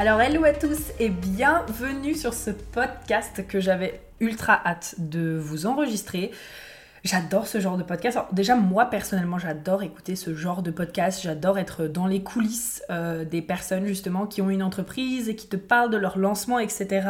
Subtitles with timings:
[0.00, 5.66] Alors hello à tous et bienvenue sur ce podcast que j'avais ultra hâte de vous
[5.66, 6.30] enregistrer.
[7.02, 8.16] J'adore ce genre de podcast.
[8.30, 11.20] Déjà, moi personnellement, j'adore écouter ce genre de podcast.
[11.20, 15.48] J'adore être dans les coulisses euh, des personnes justement qui ont une entreprise et qui
[15.48, 17.08] te parlent de leur lancement, etc.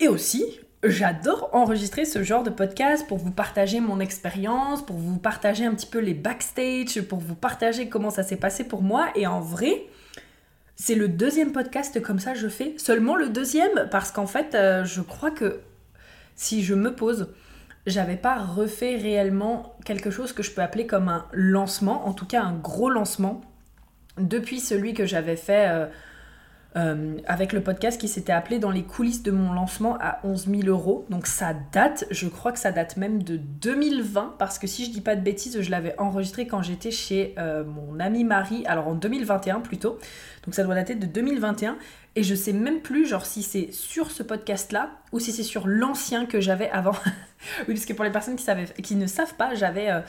[0.00, 0.44] Et aussi,
[0.84, 5.74] j'adore enregistrer ce genre de podcast pour vous partager mon expérience, pour vous partager un
[5.74, 9.08] petit peu les backstage, pour vous partager comment ça s'est passé pour moi.
[9.14, 9.86] Et en vrai,
[10.80, 12.74] c'est le deuxième podcast comme ça je fais.
[12.78, 15.60] Seulement le deuxième parce qu'en fait, euh, je crois que
[16.36, 17.28] si je me pose,
[17.86, 22.24] j'avais pas refait réellement quelque chose que je peux appeler comme un lancement, en tout
[22.24, 23.42] cas un gros lancement,
[24.16, 25.86] depuis celui que j'avais fait euh,
[26.76, 30.46] euh, avec le podcast qui s'était appelé Dans les coulisses de mon lancement à 11
[30.46, 31.04] 000 euros.
[31.10, 34.90] Donc ça date, je crois que ça date même de 2020, parce que si je
[34.90, 38.86] dis pas de bêtises, je l'avais enregistré quand j'étais chez euh, mon ami Marie, alors
[38.86, 39.98] en 2021 plutôt.
[40.44, 41.76] Donc ça doit dater de 2021.
[42.16, 45.68] Et je sais même plus, genre, si c'est sur ce podcast-là ou si c'est sur
[45.68, 46.92] l'ancien que j'avais avant.
[47.68, 48.46] oui, parce que pour les personnes qui,
[48.82, 49.90] qui ne savent pas, j'avais.
[49.90, 50.00] Euh,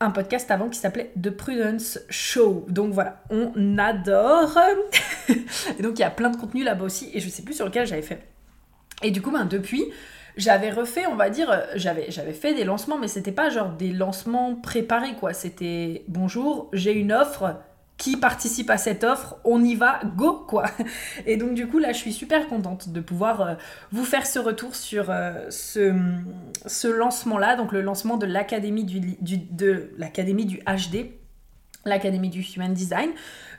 [0.00, 2.66] un podcast avant qui s'appelait The Prudence Show.
[2.68, 4.58] Donc voilà, on adore.
[5.28, 7.66] et donc il y a plein de contenu là-bas aussi et je sais plus sur
[7.66, 8.20] lequel j'avais fait.
[9.02, 9.84] Et du coup, ben, depuis,
[10.36, 13.92] j'avais refait, on va dire, j'avais, j'avais fait des lancements, mais c'était pas genre des
[13.92, 15.32] lancements préparés quoi.
[15.32, 17.60] C'était bonjour, j'ai une offre,
[17.96, 20.64] qui participe à cette offre, on y va, go quoi.
[21.26, 23.54] Et donc du coup là je suis super contente de pouvoir euh,
[23.92, 25.94] vous faire ce retour sur euh, ce,
[26.66, 29.00] ce lancement là, donc le lancement de l'académie du,
[29.38, 31.12] de l'académie du HD,
[31.84, 33.10] l'académie du Human Design.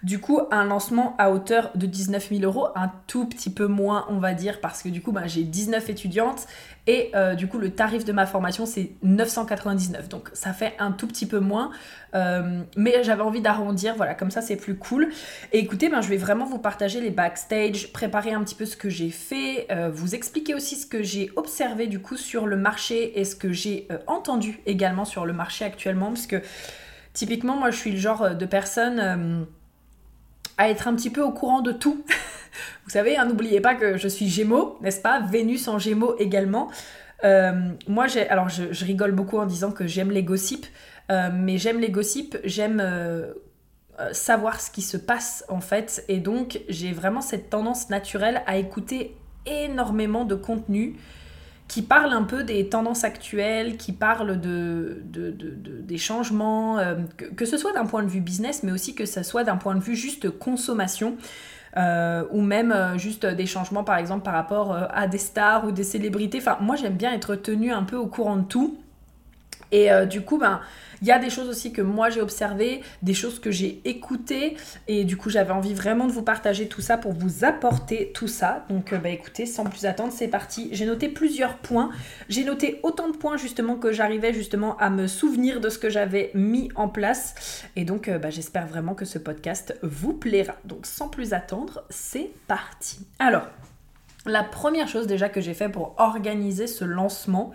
[0.03, 4.05] Du coup, un lancement à hauteur de 19 000 euros, un tout petit peu moins,
[4.09, 6.45] on va dire, parce que du coup, bah, j'ai 19 étudiantes
[6.87, 10.07] et euh, du coup, le tarif de ma formation, c'est 999.
[10.09, 11.71] Donc, ça fait un tout petit peu moins.
[12.13, 15.09] Euh, mais j'avais envie d'arrondir, voilà, comme ça, c'est plus cool.
[15.51, 18.77] Et écoutez, ben, je vais vraiment vous partager les backstage, préparer un petit peu ce
[18.77, 22.57] que j'ai fait, euh, vous expliquer aussi ce que j'ai observé du coup sur le
[22.57, 26.09] marché et ce que j'ai entendu également sur le marché actuellement.
[26.09, 26.41] Parce que
[27.15, 29.47] typiquement, moi, je suis le genre de personne
[30.57, 32.03] à être un petit peu au courant de tout.
[32.85, 35.19] Vous savez, hein, n'oubliez pas que je suis Gémeaux, n'est-ce pas?
[35.19, 36.69] Vénus en Gémeaux également.
[37.23, 40.67] Euh, moi, j'ai, alors je, rigole beaucoup en disant que j'aime les gossips,
[41.11, 43.33] euh, mais j'aime les gossips, j'aime euh,
[44.11, 48.57] savoir ce qui se passe en fait, et donc j'ai vraiment cette tendance naturelle à
[48.57, 49.15] écouter
[49.45, 50.97] énormément de contenu
[51.67, 56.95] qui parle un peu des tendances actuelles, qui parle de, des changements, euh,
[57.35, 59.75] que, ce soit d'un point de vue business, mais aussi que ce soit d'un point
[59.75, 61.17] de vue juste consommation.
[61.77, 65.71] Euh, ou même euh, juste des changements par exemple par rapport à des stars ou
[65.71, 66.37] des célébrités.
[66.37, 68.79] Enfin, moi j'aime bien être tenue un peu au courant de tout.
[69.71, 70.61] Et du coup, ben,
[71.01, 74.57] il y a des choses aussi que moi j'ai observées, des choses que j'ai écoutées
[74.87, 78.27] et du coup j'avais envie vraiment de vous partager tout ça pour vous apporter tout
[78.27, 78.65] ça.
[78.69, 80.69] Donc euh, bah écoutez, sans plus attendre, c'est parti.
[80.71, 81.89] J'ai noté plusieurs points.
[82.29, 85.89] J'ai noté autant de points justement que j'arrivais justement à me souvenir de ce que
[85.89, 87.65] j'avais mis en place.
[87.75, 90.55] Et donc euh, bah, j'espère vraiment que ce podcast vous plaira.
[90.65, 93.05] Donc sans plus attendre, c'est parti.
[93.19, 93.47] Alors,
[94.25, 97.53] la première chose déjà que j'ai fait pour organiser ce lancement,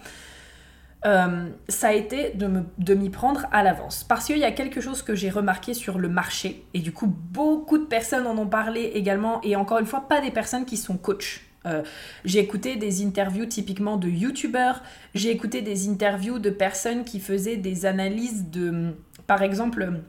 [1.06, 4.05] euh, ça a été de, m'y prendre à l'avance.
[4.05, 7.06] Parce qu'il y a quelque chose que j'ai remarqué sur le marché, et du coup
[7.06, 10.76] beaucoup de personnes en ont parlé également, et encore une fois, pas des personnes qui
[10.76, 11.47] sont coach.
[11.67, 11.82] Euh,
[12.25, 14.82] j'ai écouté des interviews typiquement de youtubeurs,
[15.14, 18.94] j'ai écouté des interviews de personnes qui faisaient des analyses de,
[19.26, 20.00] par exemple,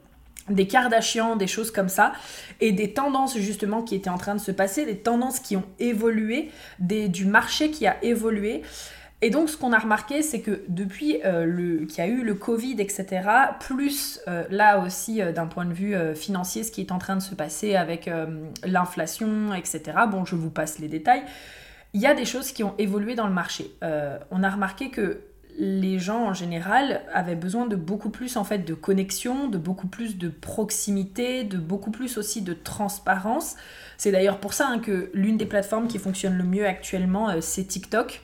[0.49, 2.13] des Kardashians, des choses comme ça,
[2.59, 5.65] et des tendances justement qui étaient en train de se passer, des tendances qui ont
[5.79, 6.49] évolué,
[6.79, 8.61] des, du marché qui a évolué.
[9.23, 12.33] Et donc, ce qu'on a remarqué, c'est que depuis euh, qu'il y a eu le
[12.33, 13.21] Covid, etc.,
[13.59, 17.15] plus euh, là aussi euh, d'un point de vue financier, ce qui est en train
[17.15, 18.09] de se passer avec
[18.63, 21.23] l'inflation, etc., bon, je vous passe les détails,
[21.93, 23.71] il y a des choses qui ont évolué dans le marché.
[24.31, 25.21] on a remarqué que
[25.57, 29.87] les gens en général avaient besoin de beaucoup plus en fait de connexion, de beaucoup
[29.87, 33.55] plus de proximité, de beaucoup plus aussi de transparence.
[33.97, 37.65] C'est d'ailleurs pour ça hein, que l'une des plateformes qui fonctionne le mieux actuellement, c'est
[37.65, 38.21] TikTok.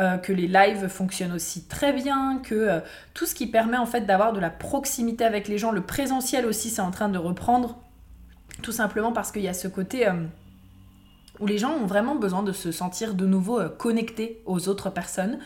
[0.00, 2.80] Euh, que les lives fonctionnent aussi très bien, que euh,
[3.14, 6.46] tout ce qui permet en fait d'avoir de la proximité avec les gens, le présentiel
[6.46, 7.80] aussi c'est en train de reprendre.
[8.62, 10.12] Tout simplement parce qu'il y a ce côté euh,
[11.40, 15.40] où les gens ont vraiment besoin de se sentir de nouveau connectés aux autres personnes.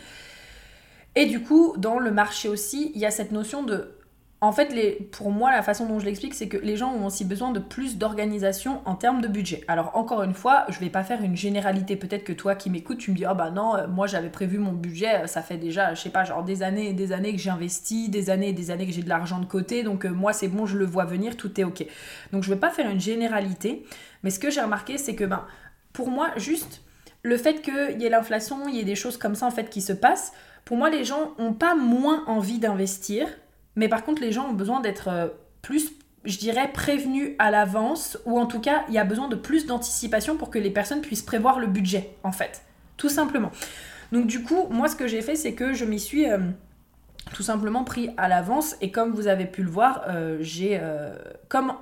[1.15, 3.95] Et du coup, dans le marché aussi, il y a cette notion de
[4.43, 7.25] en fait, pour moi, la façon dont je l'explique, c'est que les gens ont aussi
[7.25, 9.63] besoin de plus d'organisation en termes de budget.
[9.69, 11.95] Alors, encore une fois, je vais pas faire une généralité.
[11.95, 14.59] Peut-être que toi qui m'écoutes, tu me dis, ah bah non, euh, moi j'avais prévu
[14.59, 17.39] mon budget, ça fait déjà, je sais pas, genre des années et des années que
[17.39, 20.33] j'investis, des années et des années que j'ai de l'argent de côté, donc euh, moi
[20.33, 21.87] c'est bon, je le vois venir, tout est ok.
[22.33, 23.87] Donc, je vais pas faire une généralité,
[24.25, 25.47] mais ce que j'ai remarqué, c'est que, ben,
[25.93, 26.83] pour moi, juste
[27.23, 29.71] le fait qu'il y ait l'inflation, il y ait des choses comme ça en fait
[29.71, 30.33] qui se passent,
[30.65, 33.29] pour moi, les gens ont pas moins envie d'investir
[33.77, 35.29] mais par contre, les gens ont besoin d'être euh,
[35.63, 35.93] plus,
[36.25, 39.67] je dirais, prévenus à l'avance, ou en tout cas, il y a besoin de plus
[39.67, 42.63] d'anticipation pour que les personnes puissent prévoir le budget, en fait.
[42.97, 43.51] Tout simplement.
[44.13, 46.31] Donc du coup, moi, ce que j'ai fait, c'est que je m'y suis...
[46.31, 46.39] Euh,
[47.35, 50.79] tout simplement pris à l'avance et comme vous avez pu le voir, euh, j'ai
[51.49, 51.73] comme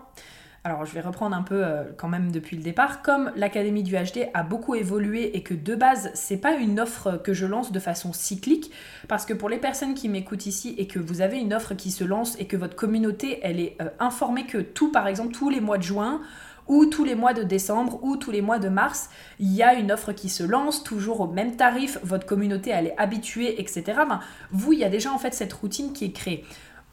[0.63, 3.95] alors je vais reprendre un peu euh, quand même depuis le départ, comme l'Académie du
[3.95, 7.73] HD a beaucoup évolué et que de base c'est pas une offre que je lance
[7.73, 8.71] de façon cyclique,
[9.09, 11.91] parce que pour les personnes qui m'écoutent ici et que vous avez une offre qui
[11.91, 15.49] se lance et que votre communauté elle est euh, informée que tout par exemple tous
[15.49, 16.21] les mois de juin
[16.69, 19.11] ou tous les mois de décembre ou tous les mois de mars,
[19.41, 22.87] il y a une offre qui se lance, toujours au même tarif, votre communauté elle
[22.89, 23.83] est habituée, etc.
[24.09, 24.21] Ben,
[24.53, 26.45] vous, il y a déjà en fait cette routine qui est créée.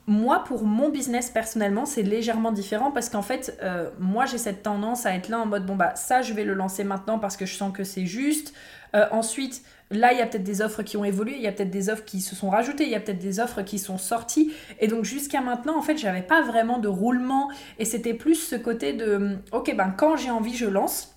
[0.09, 4.63] Moi, pour mon business personnellement, c'est légèrement différent parce qu'en fait, euh, moi, j'ai cette
[4.63, 7.35] tendance à être là en mode bon, bah, ça, je vais le lancer maintenant parce
[7.35, 8.53] que je sens que c'est juste.
[8.95, 11.51] Euh, ensuite, là, il y a peut-être des offres qui ont évolué, il y a
[11.51, 13.97] peut-être des offres qui se sont rajoutées, il y a peut-être des offres qui sont
[13.97, 14.53] sorties.
[14.79, 18.55] Et donc, jusqu'à maintenant, en fait, j'avais pas vraiment de roulement et c'était plus ce
[18.55, 21.16] côté de ok, ben, quand j'ai envie, je lance.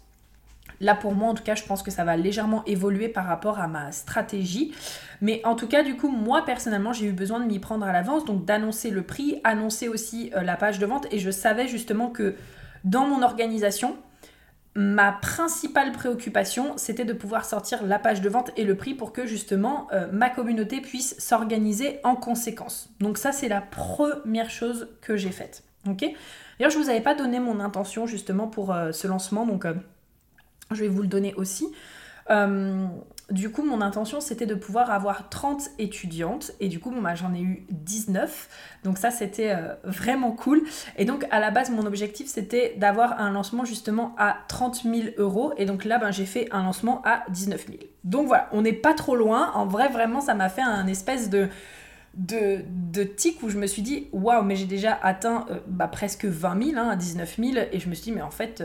[0.80, 3.58] Là, pour moi, en tout cas, je pense que ça va légèrement évoluer par rapport
[3.60, 4.74] à ma stratégie.
[5.20, 7.92] Mais en tout cas, du coup, moi, personnellement, j'ai eu besoin de m'y prendre à
[7.92, 11.06] l'avance, donc d'annoncer le prix, annoncer aussi euh, la page de vente.
[11.10, 12.34] Et je savais justement que
[12.84, 13.98] dans mon organisation,
[14.74, 19.12] ma principale préoccupation, c'était de pouvoir sortir la page de vente et le prix pour
[19.12, 22.88] que justement euh, ma communauté puisse s'organiser en conséquence.
[23.00, 25.62] Donc ça, c'est la première chose que j'ai faite.
[25.86, 26.06] Ok?
[26.58, 29.66] D'ailleurs, je ne vous avais pas donné mon intention justement pour euh, ce lancement, donc
[30.70, 31.66] je vais vous le donner aussi.
[32.30, 32.86] Euh,
[33.30, 36.52] du coup, mon intention, c'était de pouvoir avoir 30 étudiantes.
[36.60, 38.48] Et du coup, bah, j'en ai eu 19.
[38.84, 40.62] Donc ça, c'était euh, vraiment cool.
[40.96, 44.94] Et donc, à la base, mon objectif, c'était d'avoir un lancement justement à 30 000
[45.18, 45.52] euros.
[45.56, 47.78] Et donc là, ben, j'ai fait un lancement à 19 000.
[48.04, 49.52] Donc voilà, on n'est pas trop loin.
[49.54, 51.48] En vrai, vraiment, ça m'a fait un espèce de
[53.16, 56.70] tic où je me suis dit waouh mais j'ai déjà atteint euh, bah, presque 20
[56.72, 58.64] 000 hein, à 19 000 et je me suis dit mais en fait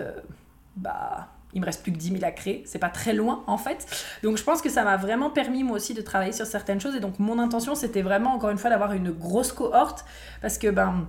[0.76, 2.64] bah il me reste plus que 10 000 à créer.
[2.68, 3.88] C'est pas très loin en fait.
[4.22, 6.96] Donc je pense que ça m'a vraiment permis moi aussi de travailler sur certaines choses.
[6.96, 10.06] Et donc mon intention c'était vraiment encore une fois d'avoir une grosse cohorte
[10.42, 11.08] parce que ben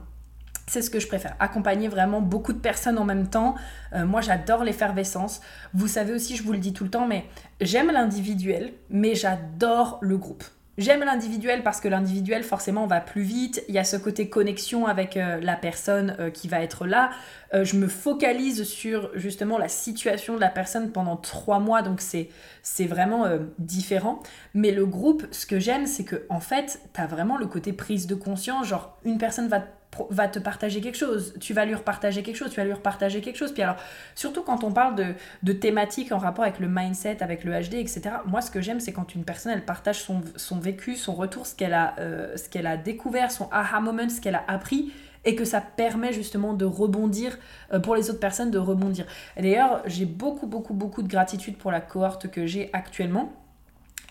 [0.68, 3.54] c'est ce que je préfère, accompagner vraiment beaucoup de personnes en même temps.
[3.92, 5.40] Euh, moi, j'adore l'effervescence.
[5.74, 7.24] Vous savez aussi, je vous le dis tout le temps, mais
[7.60, 10.42] j'aime l'individuel, mais j'adore le groupe.
[10.78, 13.64] J'aime l'individuel parce que l'individuel, forcément, va plus vite.
[13.68, 17.10] Il y a ce côté connexion avec euh, la personne euh, qui va être là.
[17.54, 22.02] Euh, je me focalise sur justement la situation de la personne pendant trois mois, donc
[22.02, 22.28] c'est,
[22.62, 23.24] c'est vraiment
[23.58, 24.22] différent.
[24.52, 27.72] Mais le groupe, ce que j'aime, c'est que en fait, tu as vraiment le côté
[27.72, 28.66] prise de conscience.
[28.66, 29.64] Genre, une personne va
[30.10, 33.20] va te partager quelque chose, tu vas lui repartager quelque chose, tu vas lui repartager
[33.20, 33.52] quelque chose.
[33.52, 33.76] Puis alors,
[34.14, 38.02] surtout quand on parle de, thématiques en rapport avec le mindset, avec le HD, etc.,
[38.26, 41.46] moi ce que j'aime, c'est quand une personne, elle partage son, son vécu, son retour,
[41.46, 44.92] ce qu'elle a, euh, a découvert, son aha moment, ce qu'elle a appris,
[45.24, 47.36] et que ça permet justement de rebondir,
[47.72, 49.06] euh, pour les autres personnes, de rebondir.
[49.36, 53.32] D'ailleurs, j'ai beaucoup, beaucoup, beaucoup de gratitude pour la cohorte que j'ai actuellement.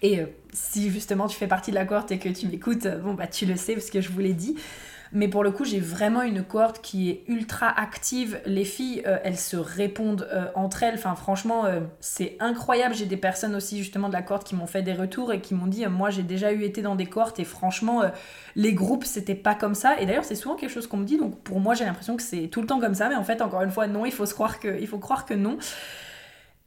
[0.01, 3.13] Et euh, si justement tu fais partie de la cohorte et que tu m'écoutes, bon
[3.13, 4.55] bah tu le sais parce que je vous l'ai dit.
[5.15, 8.41] Mais pour le coup, j'ai vraiment une cohorte qui est ultra active.
[8.45, 10.95] Les filles, euh, elles se répondent euh, entre elles.
[10.95, 12.93] Enfin, franchement, euh, c'est incroyable.
[12.93, 15.53] J'ai des personnes aussi, justement, de la cohorte qui m'ont fait des retours et qui
[15.53, 18.03] m'ont dit Moi, j'ai déjà eu été dans des cohortes et franchement,
[18.57, 19.97] les groupes, c'était pas comme ça.
[20.01, 21.17] Et d'ailleurs, c'est souvent quelque chose qu'on me dit.
[21.17, 23.07] Donc, pour moi, j'ai l'impression que c'est tout le temps comme ça.
[23.07, 24.35] Mais en fait, encore une fois, non, il faut, se
[24.77, 25.57] il faut croire que non.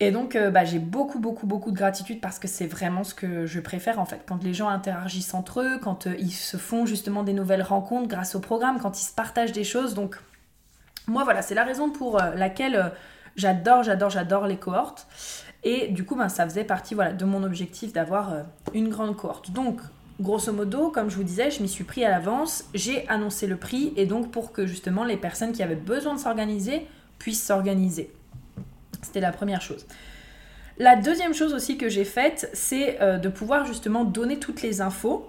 [0.01, 3.15] Et donc, euh, bah, j'ai beaucoup, beaucoup, beaucoup de gratitude parce que c'est vraiment ce
[3.15, 4.21] que je préfère en fait.
[4.27, 8.07] Quand les gens interagissent entre eux, quand euh, ils se font justement des nouvelles rencontres
[8.07, 9.95] grâce au programme, quand ils se partagent des choses.
[9.95, 10.17] Donc,
[11.09, 12.93] moi, voilà, c'est la raison pour euh, laquelle
[13.35, 15.09] j'adore, j'adore, j'adore les cohortes.
[15.65, 18.33] Et du coup, ben, ça faisait partie voilà, de mon objectif d'avoir
[18.75, 19.51] une grande cohorte.
[19.51, 19.81] Donc,
[20.21, 23.57] grosso modo, comme je vous disais, je m'y suis pris à l'avance, j'ai annoncé le
[23.57, 26.87] prix et donc pour que justement les personnes qui avaient besoin de s'organiser
[27.19, 28.13] puissent s'organiser.
[29.03, 29.87] C'était la première chose.
[30.79, 34.81] La deuxième chose aussi que j'ai faite, c'est euh, de pouvoir justement donner toutes les
[34.81, 35.29] infos.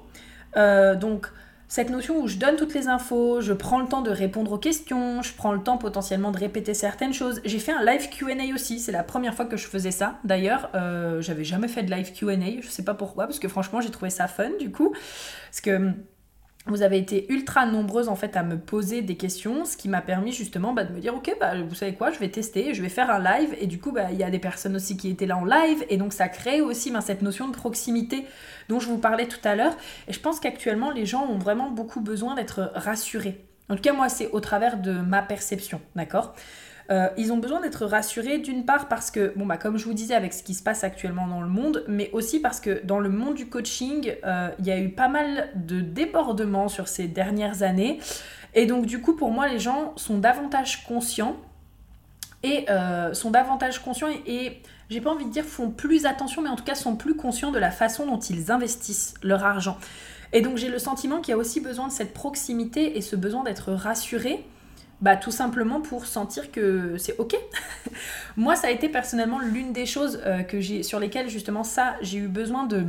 [0.58, 1.28] Euh, donc,
[1.68, 4.58] cette notion où je donne toutes les infos, je prends le temps de répondre aux
[4.58, 7.42] questions, je prends le temps potentiellement de répéter certaines choses.
[7.46, 10.20] J'ai fait un live QA aussi, c'est la première fois que je faisais ça.
[10.24, 13.82] D'ailleurs, euh, j'avais jamais fait de live QA, je sais pas pourquoi, parce que franchement
[13.82, 14.96] j'ai trouvé ça fun du coup.
[15.50, 15.92] Parce que
[16.66, 20.02] vous avez été ultra nombreuses en fait à me poser des questions, ce qui m'a
[20.02, 22.82] permis justement bah, de me dire ok bah vous savez quoi, je vais tester, je
[22.82, 25.10] vais faire un live et du coup bah, il y a des personnes aussi qui
[25.10, 28.26] étaient là en live et donc ça crée aussi ben, cette notion de proximité
[28.68, 29.76] dont je vous parlais tout à l'heure
[30.08, 33.44] et je pense qu'actuellement les gens ont vraiment beaucoup besoin d'être rassurés.
[33.70, 36.36] En tout cas moi c'est au travers de ma perception, d'accord?
[36.92, 39.94] Euh, ils ont besoin d'être rassurés d'une part parce que, bon, bah, comme je vous
[39.94, 43.00] disais avec ce qui se passe actuellement dans le monde, mais aussi parce que dans
[43.00, 47.08] le monde du coaching, euh, il y a eu pas mal de débordements sur ces
[47.08, 48.00] dernières années.
[48.56, 51.36] Et donc, du coup, pour moi, les gens sont davantage conscients
[52.42, 56.50] et euh, sont davantage conscients et, j'ai pas envie de dire font plus attention, mais
[56.50, 59.78] en tout cas sont plus conscients de la façon dont ils investissent leur argent.
[60.34, 63.16] Et donc j'ai le sentiment qu'il y a aussi besoin de cette proximité et ce
[63.16, 64.44] besoin d'être rassuré
[65.02, 67.36] bah, tout simplement pour sentir que c'est ok.
[68.38, 71.96] Moi, ça a été personnellement l'une des choses euh, que j'ai, sur lesquelles justement ça,
[72.02, 72.86] j'ai eu besoin de.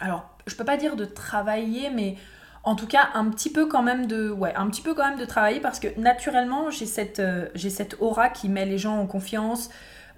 [0.00, 2.16] Alors, je peux pas dire de travailler, mais
[2.64, 5.18] en tout cas un petit peu quand même de ouais un petit peu quand même
[5.18, 8.98] de travailler parce que naturellement j'ai cette euh, j'ai cette aura qui met les gens
[8.98, 9.70] en confiance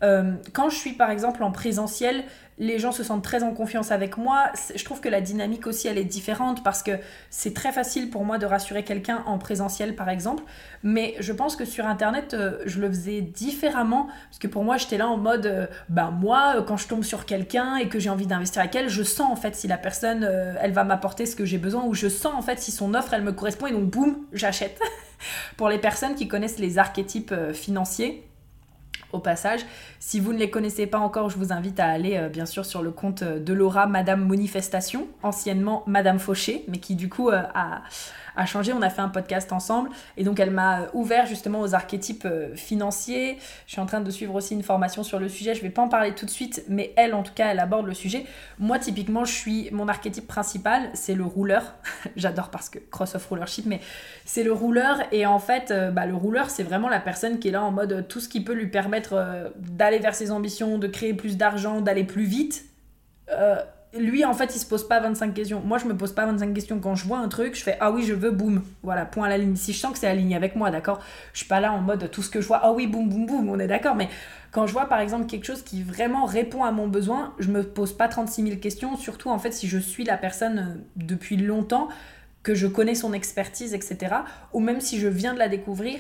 [0.03, 2.25] euh, quand je suis par exemple en présentiel,
[2.59, 4.51] les gens se sentent très en confiance avec moi.
[4.75, 6.93] Je trouve que la dynamique aussi, elle est différente parce que
[7.31, 10.43] c'est très facile pour moi de rassurer quelqu'un en présentiel, par exemple.
[10.83, 14.77] Mais je pense que sur Internet, euh, je le faisais différemment parce que pour moi,
[14.77, 18.27] j'étais là en mode, ben moi, quand je tombe sur quelqu'un et que j'ai envie
[18.27, 20.25] d'investir avec elle, je sens en fait si la personne,
[20.61, 23.15] elle va m'apporter ce que j'ai besoin ou je sens en fait si son offre,
[23.15, 24.79] elle me correspond et donc boum, j'achète.
[25.57, 28.30] pour les personnes qui connaissent les archétypes financiers,
[29.13, 29.61] au passage.
[29.99, 32.65] Si vous ne les connaissez pas encore, je vous invite à aller euh, bien sûr
[32.65, 37.31] sur le compte euh, de Laura, Madame Manifestation, anciennement Madame Fauché, mais qui du coup
[37.31, 37.83] euh, a,
[38.37, 38.73] a changé.
[38.73, 42.55] On a fait un podcast ensemble et donc elle m'a ouvert justement aux archétypes euh,
[42.55, 43.39] financiers.
[43.67, 45.55] Je suis en train de suivre aussi une formation sur le sujet.
[45.55, 47.87] Je vais pas en parler tout de suite, mais elle en tout cas, elle aborde
[47.87, 48.27] le sujet.
[48.59, 51.75] Moi, typiquement, je suis mon archétype principal, c'est le rouleur.
[52.17, 53.81] J'adore parce que cross of rulership, mais
[54.25, 57.49] c'est le rouleur et en fait, euh, bah, le rouleur, c'est vraiment la personne qui
[57.49, 60.79] est là en mode euh, tout ce qui peut lui permettre d'aller vers ses ambitions,
[60.79, 62.65] de créer plus d'argent, d'aller plus vite
[63.99, 65.61] lui, en fait, il se pose pas 25 questions.
[65.65, 66.79] Moi, je me pose pas 25 questions.
[66.79, 68.63] Quand je vois un truc, je fais Ah oui, je veux, boum.
[68.83, 69.57] Voilà, point à la ligne.
[69.57, 71.01] Si je sens que c'est aligné avec moi, d'accord
[71.33, 73.27] Je suis pas là en mode tout ce que je vois, ah oui, boum, boum,
[73.27, 73.97] boum, on est d'accord.
[73.97, 74.09] Mais
[74.53, 77.65] quand je vois, par exemple, quelque chose qui vraiment répond à mon besoin, je me
[77.65, 78.97] pose pas 36 000 questions.
[78.97, 81.89] Surtout, en fait, si je suis la personne euh, depuis longtemps,
[82.43, 84.15] que je connais son expertise, etc.
[84.53, 85.99] Ou même si je viens de la découvrir.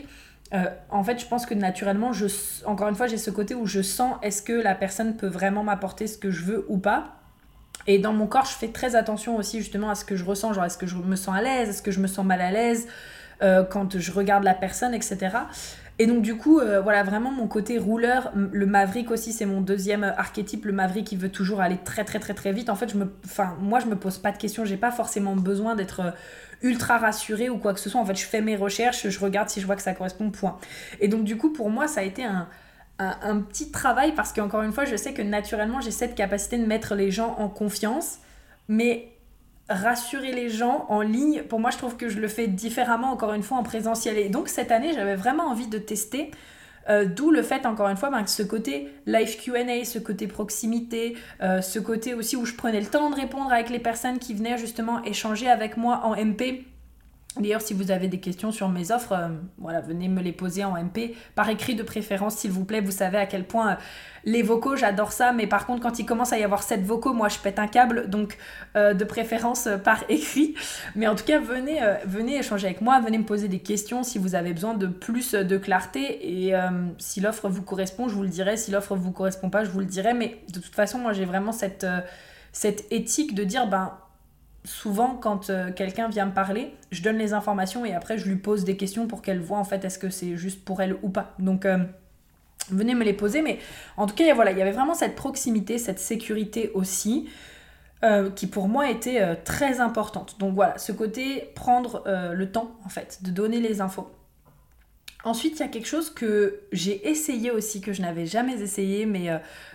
[0.52, 2.26] Euh, en fait, je pense que naturellement, je,
[2.64, 5.62] encore une fois, j'ai ce côté où je sens est-ce que la personne peut vraiment
[5.62, 7.19] m'apporter ce que je veux ou pas?
[7.86, 10.52] Et dans mon corps, je fais très attention aussi justement à ce que je ressens,
[10.52, 12.50] genre est-ce que je me sens à l'aise, est-ce que je me sens mal à
[12.50, 12.86] l'aise
[13.42, 15.30] euh, quand je regarde la personne, etc.
[15.98, 19.60] Et donc du coup, euh, voilà, vraiment mon côté rouleur, le maverick aussi, c'est mon
[19.60, 22.70] deuxième archétype, le maverick qui veut toujours aller très très très très vite.
[22.70, 23.12] En fait, je me,
[23.60, 26.10] moi je me pose pas de questions, j'ai pas forcément besoin d'être euh,
[26.62, 28.00] ultra rassurée ou quoi que ce soit.
[28.00, 30.58] En fait, je fais mes recherches, je regarde si je vois que ça correspond, point.
[31.00, 32.46] Et donc du coup, pour moi, ça a été un,
[33.00, 36.66] un, petit travail parce qu'encore une fois, je sais que naturellement, j'ai cette capacité de
[36.66, 38.18] mettre les gens en confiance,
[38.68, 39.08] mais
[39.68, 43.32] rassurer les gens en ligne, pour moi, je trouve que je le fais différemment, encore
[43.32, 44.18] une fois, en présentiel.
[44.18, 46.30] Et donc, cette année, j'avais vraiment envie de tester.
[46.88, 50.26] Euh, d'où le fait, encore une fois, ben, que ce côté live QA, ce côté
[50.26, 54.18] proximité, euh, ce côté aussi où je prenais le temps de répondre avec les personnes
[54.18, 56.64] qui venaient justement échanger avec moi en MP
[57.40, 59.28] D'ailleurs, si vous avez des questions sur mes offres, euh,
[59.58, 62.80] voilà, venez me les poser en MP, par écrit de préférence, s'il vous plaît.
[62.80, 63.74] Vous savez à quel point euh,
[64.24, 67.14] les vocaux, j'adore ça, mais par contre, quand il commence à y avoir 7 vocaux,
[67.14, 68.36] moi, je pète un câble, donc
[68.76, 70.54] euh, de préférence par écrit.
[70.94, 74.34] Mais en tout cas, venez, échanger avec moi, venez me poser des questions si vous
[74.34, 76.48] avez besoin de plus de clarté.
[76.48, 76.54] Et
[76.98, 78.56] si l'offre vous correspond, je vous le dirai.
[78.56, 80.12] Si l'offre vous correspond pas, je vous le dirai.
[80.12, 81.86] Mais de toute façon, moi, j'ai vraiment cette,
[82.52, 83.92] cette éthique de dire, ben
[84.64, 88.36] souvent quand euh, quelqu'un vient me parler, je donne les informations et après je lui
[88.36, 91.08] pose des questions pour qu'elle voit en fait est-ce que c'est juste pour elle ou
[91.08, 91.34] pas.
[91.38, 91.78] Donc euh,
[92.70, 93.58] venez me les poser, mais
[93.96, 97.28] en tout cas voilà, il y avait vraiment cette proximité, cette sécurité aussi.
[98.02, 100.36] Euh, qui pour moi était très importante.
[100.38, 102.02] Donc voilà, ce côté prendre
[102.32, 104.10] le temps en fait de donner les infos.
[105.22, 109.04] Ensuite, il y a quelque chose que j'ai essayé aussi, que je n'avais jamais essayé,
[109.04, 109.28] mais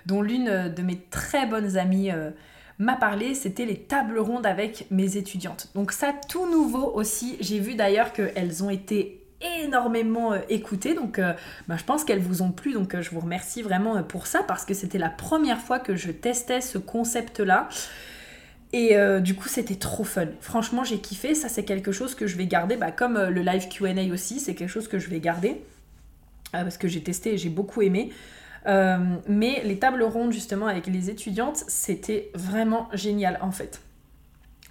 [0.07, 2.09] dont l'une de mes très bonnes amies
[2.79, 5.70] m'a parlé, c'était les tables rondes avec mes étudiantes.
[5.75, 7.38] Donc ça, tout nouveau aussi.
[7.39, 9.25] J'ai vu d'ailleurs qu'elles ont été
[9.63, 11.34] énormément euh, écoutées, donc euh,
[11.67, 14.44] bah, je pense qu'elles vous ont plu, donc euh, je vous remercie vraiment pour ça,
[14.44, 17.70] parce que c'était la première fois que je testais ce concept-là.
[18.74, 20.25] Et du coup, c'était trop fun.
[20.41, 21.34] Franchement, j'ai kiffé.
[21.34, 22.75] Ça, c'est quelque chose que je vais garder.
[22.75, 25.62] Bah, comme le live QA aussi, c'est quelque chose que je vais garder.
[26.51, 28.12] parce que j'ai testé et j'ai beaucoup aimé.
[28.65, 33.81] Mais les tables rondes, justement, avec les étudiantes, c'était vraiment génial en fait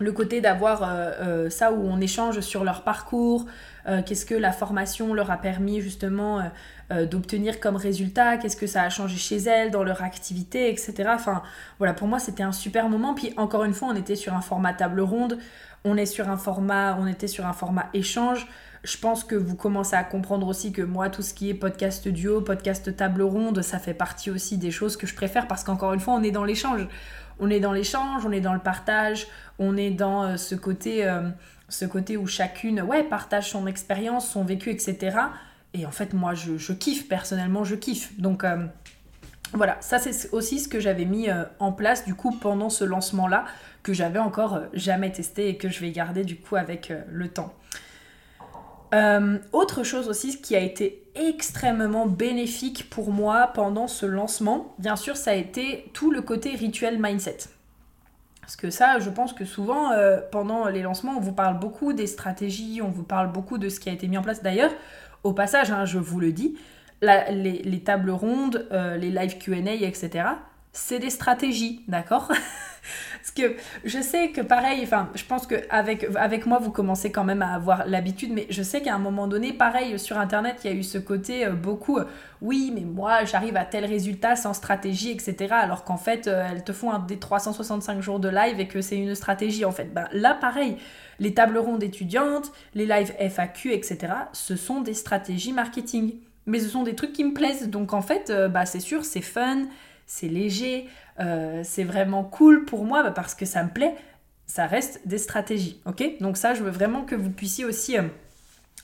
[0.00, 0.86] le côté d'avoir euh,
[1.20, 3.46] euh, ça où on échange sur leur parcours,
[3.86, 6.42] euh, qu'est-ce que la formation leur a permis justement
[7.10, 11.10] d'obtenir comme résultat, qu'est-ce que ça a changé chez elles dans leur activité, etc.
[11.14, 11.42] Enfin
[11.78, 13.14] voilà, pour moi c'était un super moment.
[13.14, 15.38] Puis encore une fois, on était sur un format table ronde,
[15.84, 18.46] on est sur un format, on était sur un format échange.
[18.84, 22.06] Je pense que vous commencez à comprendre aussi que moi, tout ce qui est podcast
[22.06, 25.94] duo, podcast table ronde, ça fait partie aussi des choses que je préfère parce qu'encore
[25.94, 26.86] une fois, on est dans l'échange
[27.38, 29.26] on est dans l'échange, on est dans le partage,
[29.58, 31.28] on est dans euh, ce côté, euh,
[31.68, 35.16] ce côté où chacune ouais, partage son expérience, son vécu, etc.
[35.72, 38.18] Et en fait, moi, je, kiffe, personnellement, je kiffe.
[38.18, 38.64] Donc euh,
[39.52, 43.44] voilà, ça c'est aussi ce que j'avais mis en place du coup pendant ce lancement-là,
[43.82, 47.54] que j'avais encore jamais testé et que je vais garder du coup avec le temps.
[49.52, 55.16] Autre chose aussi qui a été extrêmement bénéfique pour moi pendant ce lancement, bien sûr,
[55.16, 57.38] ça a été tout le côté rituel mindset.
[58.40, 61.94] Parce que ça, je pense que souvent, euh, pendant les lancements, on vous parle beaucoup
[61.94, 64.42] des stratégies, on vous parle beaucoup de ce qui a été mis en place.
[64.42, 64.70] D'ailleurs,
[65.22, 66.58] au passage, hein, je vous le dis,
[67.00, 70.26] les, tables rondes, euh, les live QA, etc.,
[70.72, 72.30] c'est des stratégies, d'accord?
[73.24, 77.24] Parce que je sais que pareil, enfin, je pense qu'avec avec moi, vous commencez quand
[77.24, 80.70] même à avoir l'habitude, mais je sais qu'à un moment donné, pareil, sur Internet, il
[80.70, 82.04] y a eu ce côté euh, beaucoup, euh,
[82.42, 85.54] oui, mais moi, j'arrive à tel résultat sans stratégie, etc.
[85.54, 88.82] Alors qu'en fait, euh, elles te font un, des 365 jours de live et que
[88.82, 89.94] c'est une stratégie, en fait.
[89.94, 90.76] Ben, là, pareil,
[91.18, 96.16] les tables rondes étudiantes, les lives FAQ, etc., ce sont des stratégies marketing.
[96.44, 97.70] Mais ce sont des trucs qui me plaisent.
[97.70, 99.62] Donc en fait, bah, c'est sûr, c'est fun,
[100.06, 100.88] c'est léger,
[101.20, 103.94] euh, c'est vraiment cool pour moi bah, parce que ça me plaît.
[104.46, 106.18] Ça reste des stratégies, ok?
[106.20, 108.02] Donc ça, je veux vraiment que vous puissiez aussi euh,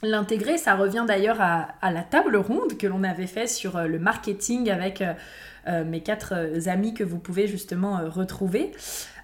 [0.03, 0.57] l'intégrer.
[0.57, 4.71] Ça revient d'ailleurs à, la table ronde que l'on avait fait sur euh, le marketing
[4.71, 5.03] avec
[5.85, 6.35] mes quatre
[6.69, 8.73] amis que vous pouvez justement retrouver.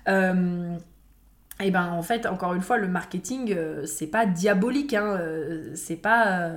[0.06, 3.56] et ben en fait, encore une fois, le marketing,
[3.86, 5.18] c'est pas diabolique, hein,
[5.74, 6.52] c'est pas,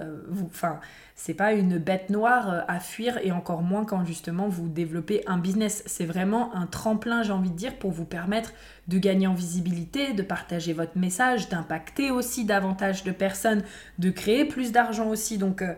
[1.22, 5.22] c'est pas une bête noire euh, à fuir et encore moins quand justement vous développez
[5.28, 5.84] un business.
[5.86, 8.54] C'est vraiment un tremplin, j'ai envie de dire, pour vous permettre
[8.88, 13.64] de gagner en visibilité, de partager votre message, d'impacter aussi davantage de personnes,
[13.98, 15.38] de créer plus d'argent aussi.
[15.38, 15.74] Donc euh,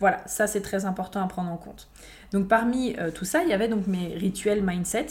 [0.00, 1.90] voilà, ça c'est très important à prendre en compte.
[2.32, 5.08] Donc parmi euh, tout ça, il y avait donc mes rituels mindset.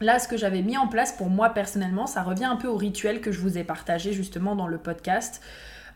[0.00, 2.78] Là, ce que j'avais mis en place pour moi personnellement, ça revient un peu au
[2.78, 5.42] rituel que je vous ai partagé justement dans le podcast.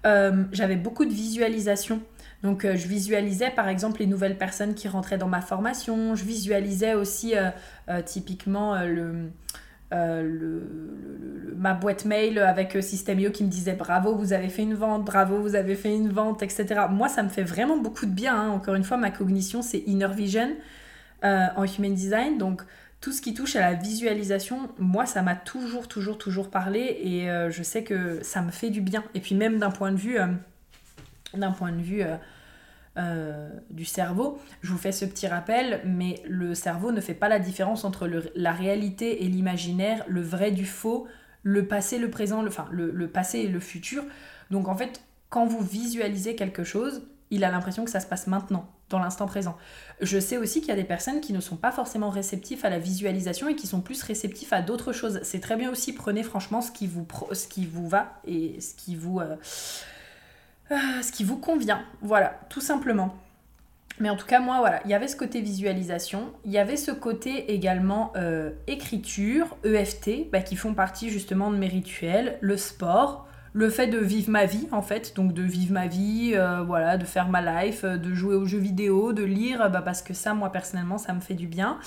[0.04, 2.02] j'avais beaucoup de visualisation
[2.44, 6.24] donc euh, je visualisais par exemple les nouvelles personnes qui rentraient dans ma formation, je
[6.24, 7.50] visualisais aussi euh,
[7.88, 9.30] euh, typiquement le,
[11.56, 15.40] ma boîte mail avec Systemio qui me disait bravo, vous avez fait une vente, bravo,
[15.40, 16.66] vous avez fait une vente, etc.
[16.90, 18.36] Moi, ça me fait vraiment beaucoup de bien.
[18.36, 18.48] Hein.
[18.48, 20.50] Encore une fois, ma cognition, c'est Inner Vision
[21.22, 22.38] en Human Design.
[22.38, 22.62] Donc,
[23.00, 27.28] tout ce qui touche à la visualisation, moi, ça m'a toujours, toujours, toujours parlé et
[27.50, 29.04] je sais que ça me fait du bien.
[29.14, 30.18] Et puis, même d'un point de vue,
[31.38, 32.02] d'un point de vue
[32.96, 34.38] euh, du cerveau.
[34.62, 38.08] Je vous fais ce petit rappel, mais le cerveau ne fait pas la différence entre
[38.36, 41.08] la réalité et l'imaginaire, le vrai du faux,
[41.42, 44.04] le passé, le présent, le, enfin le, passé et le futur.
[44.52, 48.28] Donc en fait, quand vous visualisez quelque chose, il a l'impression que ça se passe
[48.28, 49.56] maintenant, dans l'instant présent.
[50.00, 52.70] Je sais aussi qu'il y a des personnes qui ne sont pas forcément réceptifs à
[52.70, 55.18] la visualisation et qui sont plus réceptifs à d'autres choses.
[55.24, 58.72] C'est très bien aussi, prenez franchement ce qui vous, ce qui vous va et ce
[58.76, 59.18] qui vous...
[59.18, 59.34] Euh,
[60.74, 61.82] ah, ce qui vous convient.
[62.02, 63.16] Voilà, tout simplement.
[64.00, 66.76] Mais en tout cas, moi, voilà, il y avait ce côté visualisation, il y avait
[66.76, 72.56] ce côté également euh, écriture, EFT, bah, qui font partie justement de mes rituels, le
[72.56, 76.62] sport, le fait de vivre ma vie, en fait, donc de vivre ma vie, euh,
[76.62, 80.02] voilà, de faire ma life, euh, de jouer aux jeux vidéo, de lire, bah, parce
[80.02, 81.78] que ça, moi, personnellement, ça me fait du bien.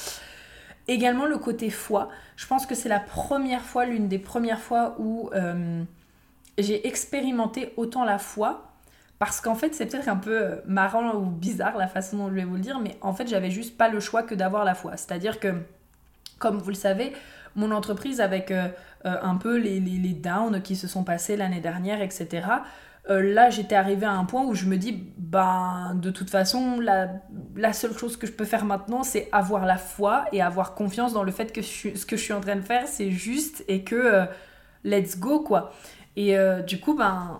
[0.88, 2.08] Également le côté foi.
[2.38, 5.30] Je pense que c'est la première fois, l'une des premières fois où
[6.58, 8.66] j'ai expérimenté autant la foi
[9.19, 12.36] parce qu'en fait, c'est peut-être un peu euh, marrant ou bizarre la façon dont je
[12.36, 14.75] vais vous le dire, mais en fait, j'avais juste pas le choix que d'avoir la
[14.75, 14.95] foi.
[14.95, 15.56] C'est-à-dire que,
[16.38, 17.13] comme vous le savez,
[17.56, 18.67] mon entreprise, avec euh,
[19.06, 22.47] euh, un peu les, les, downs qui se sont passés l'année dernière, etc.,
[23.10, 27.08] là, j'étais arrivée à un point où je me dis, ben, de toute façon, la,
[27.56, 31.13] la seule chose que je peux faire maintenant, c'est avoir la foi et avoir confiance
[31.13, 33.86] dans le fait que ce que je suis en train de faire, c'est juste et
[33.86, 34.25] que
[34.84, 35.71] let's go, quoi.
[36.17, 36.36] Et
[36.67, 37.39] du coup, ben,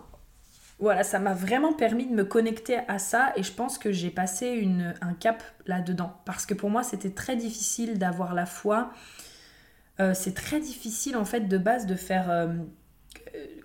[0.80, 4.12] voilà, ça m'a vraiment permis de me connecter à ça et je pense que j'ai
[4.12, 4.68] passé
[5.02, 6.14] un cap là-dedans.
[6.26, 8.92] Parce que pour moi, c'était très difficile d'avoir la foi
[10.14, 12.50] c'est très difficile en fait de base de faire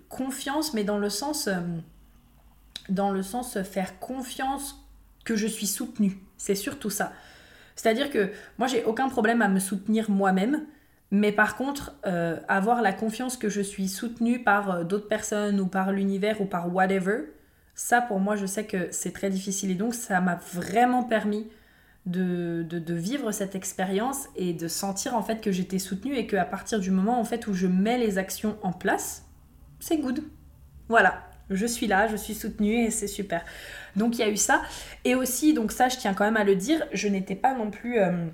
[0.08, 1.48] confiance, mais dans le sens,
[2.88, 4.82] dans le sens faire confiance
[5.24, 6.18] que je suis soutenue.
[6.36, 7.12] C'est surtout ça.
[7.76, 10.66] C'est-à-dire que moi, j'ai aucun problème à me soutenir moi-même.
[11.12, 15.60] Mais par contre, euh, avoir la confiance que je suis soutenue par euh, d'autres personnes
[15.60, 17.24] ou par l'univers ou par whatever,
[17.74, 19.70] ça pour moi, je sais que c'est très difficile.
[19.70, 21.48] Et donc, ça m'a vraiment permis
[22.06, 26.80] de, vivre cette expérience et de sentir en fait que j'étais soutenue et qu'à partir
[26.80, 29.26] du moment en fait où je mets les actions en place,
[29.80, 30.24] c'est good.
[30.88, 33.44] Voilà, je suis là, je suis soutenue et c'est super.
[33.96, 34.62] Donc il y a eu ça.
[35.04, 37.70] Et aussi, donc ça je tiens quand même à le dire, je n'étais pas non
[37.70, 38.00] plus...
[38.00, 38.28] Euh,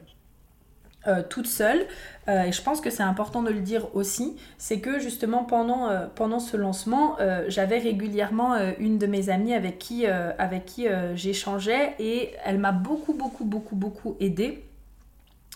[1.07, 1.87] euh, toute seule.
[2.27, 5.89] Euh, et je pense que c'est important de le dire aussi, c'est que justement pendant,
[5.89, 12.33] euh, ce lancement, j'avais régulièrement une de mes amies avec qui, avec qui j'échangeais et
[12.45, 14.65] elle m'a beaucoup, beaucoup, beaucoup, beaucoup aidée.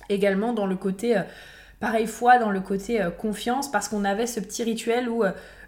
[0.08, 1.20] Également dans le côté,
[1.80, 5.24] pareil foi, dans le côté confiance, parce qu'on avait ce petit rituel où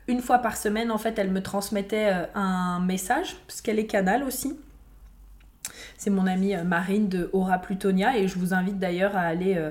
[0.07, 4.23] une fois par semaine, en fait, elle me transmettait un message, parce qu'elle est canal
[4.23, 4.57] aussi.
[5.97, 9.55] C'est mon amie euh, Marine de Aura Plutonia et je vous invite d'ailleurs à aller,
[9.57, 9.71] euh,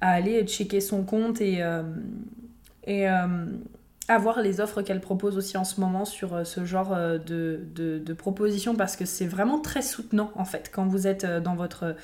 [0.00, 1.82] à aller checker son compte et, euh,
[2.86, 3.06] et
[4.08, 7.98] à voir les offres qu'elle propose aussi en ce moment sur ce genre de, de,
[7.98, 11.94] de propositions parce que c'est vraiment très soutenant en fait quand vous êtes dans votre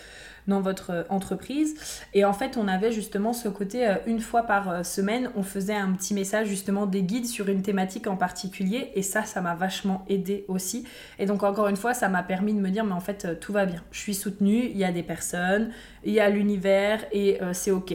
[0.47, 1.75] dans votre euh, entreprise.
[2.12, 5.43] Et en fait, on avait justement ce côté, euh, une fois par euh, semaine, on
[5.43, 8.90] faisait un petit message justement des guides sur une thématique en particulier.
[8.95, 10.87] Et ça, ça m'a vachement aidé aussi.
[11.19, 13.53] Et donc, encore une fois, ça m'a permis de me dire, mais en fait, tout
[13.53, 13.83] va bien.
[13.90, 15.71] Je suis soutenue, il y a des personnes,
[16.05, 17.95] il y a l'univers et c'est OK.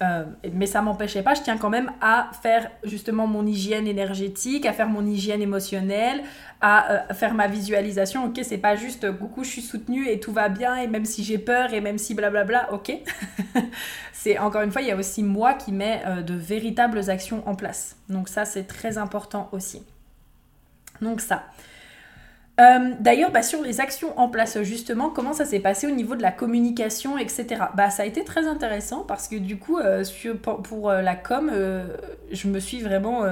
[0.00, 4.64] Euh, mais ça m'empêchait pas, je tiens quand même à faire justement mon hygiène énergétique,
[4.64, 6.22] à faire mon hygiène émotionnelle,
[6.60, 8.26] à euh, faire ma visualisation.
[8.26, 11.04] Ok, c'est pas juste euh, coucou, je suis soutenue et tout va bien, et même
[11.04, 12.92] si j'ai peur, et même si blablabla, ok.
[14.12, 17.56] c'est encore une fois, il y a aussi moi qui mets de véritables actions en
[17.56, 17.96] place.
[18.08, 19.82] Donc, ça, c'est très important aussi.
[21.00, 21.44] Donc, ça.
[22.60, 26.16] Euh, d'ailleurs, bah, sur les actions en place, justement, comment ça s'est passé au niveau
[26.16, 27.46] de la communication, etc.
[27.76, 30.04] Bah, ça a été très intéressant parce que du coup, euh,
[30.42, 31.52] pour, euh, la com,
[32.32, 33.24] je me suis vraiment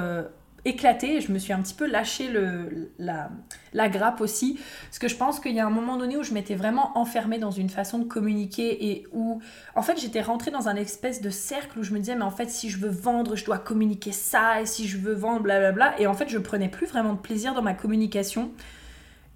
[0.64, 3.30] éclatée, je me suis un petit peu lâché le, la,
[3.72, 6.34] la, grappe aussi, parce que je pense qu'il y a un moment donné où je
[6.34, 9.40] m'étais vraiment enfermée dans une façon de communiquer et où,
[9.76, 12.30] en fait, j'étais rentrée dans un espèce de cercle où je me disais, mais en
[12.30, 16.00] fait, si je veux vendre, je dois communiquer ça, et si je veux vendre, blablabla,
[16.00, 18.50] et en fait, je prenais plus vraiment de plaisir dans ma communication.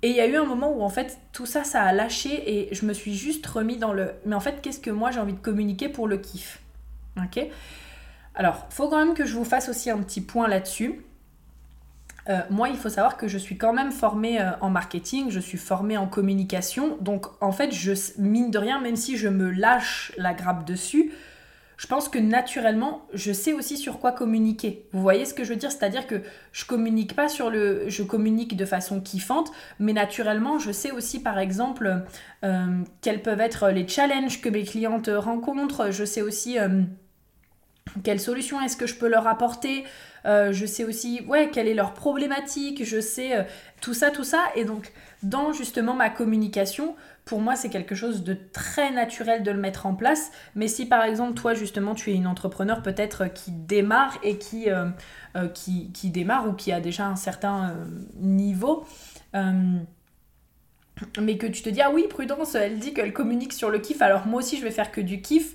[0.03, 2.71] Et il y a eu un moment où en fait tout ça, ça a lâché
[2.71, 4.13] et je me suis juste remis dans le...
[4.25, 6.61] Mais en fait, qu'est-ce que moi j'ai envie de communiquer pour le kiff?
[7.19, 7.47] Ok?
[8.35, 11.05] Alors, faut quand même que je vous fasse aussi un petit point là-dessus.
[12.29, 15.41] Euh, moi, il faut savoir que je suis quand même formée euh, en marketing, je
[15.41, 16.97] suis formée en communication.
[17.01, 21.13] Donc, en fait, je mine de rien, même si je me lâche la grappe dessus,
[21.81, 24.85] je pense que naturellement, je sais aussi sur quoi communiquer.
[24.93, 25.73] Vous voyez ce que je veux dire?
[25.73, 26.21] C'est-à-dire que
[26.53, 27.89] je communique pas sur le.
[27.89, 32.03] Je communique de façon kiffante, mais naturellement, je sais aussi, par exemple,
[32.45, 35.91] euh, quels peuvent être les challenges que mes clientes rencontrent.
[35.91, 36.59] Je sais aussi.
[36.59, 36.83] Euh,
[38.05, 39.85] quelles solutions est-ce que je peux leur apporter
[40.27, 43.47] euh, Je sais aussi, ouais, quelle est leur problématique, je sais
[43.81, 44.45] tout ça, tout ça.
[44.55, 49.51] Et donc, dans justement ma communication, pour moi, c'est quelque chose de très naturel de
[49.51, 50.31] le mettre en place.
[50.55, 54.71] Mais si par exemple, toi, justement, tu es une entrepreneur peut-être qui démarre et qui,
[54.71, 54.87] euh,
[55.37, 57.85] euh, qui, démarre ou qui a déjà un certain euh,
[58.17, 58.85] niveau,
[61.19, 64.03] mais que tu te dis, ah oui, Prudence, elle dit qu'elle communique sur le kiff,
[64.03, 65.55] alors moi aussi, je vais faire que du kiff.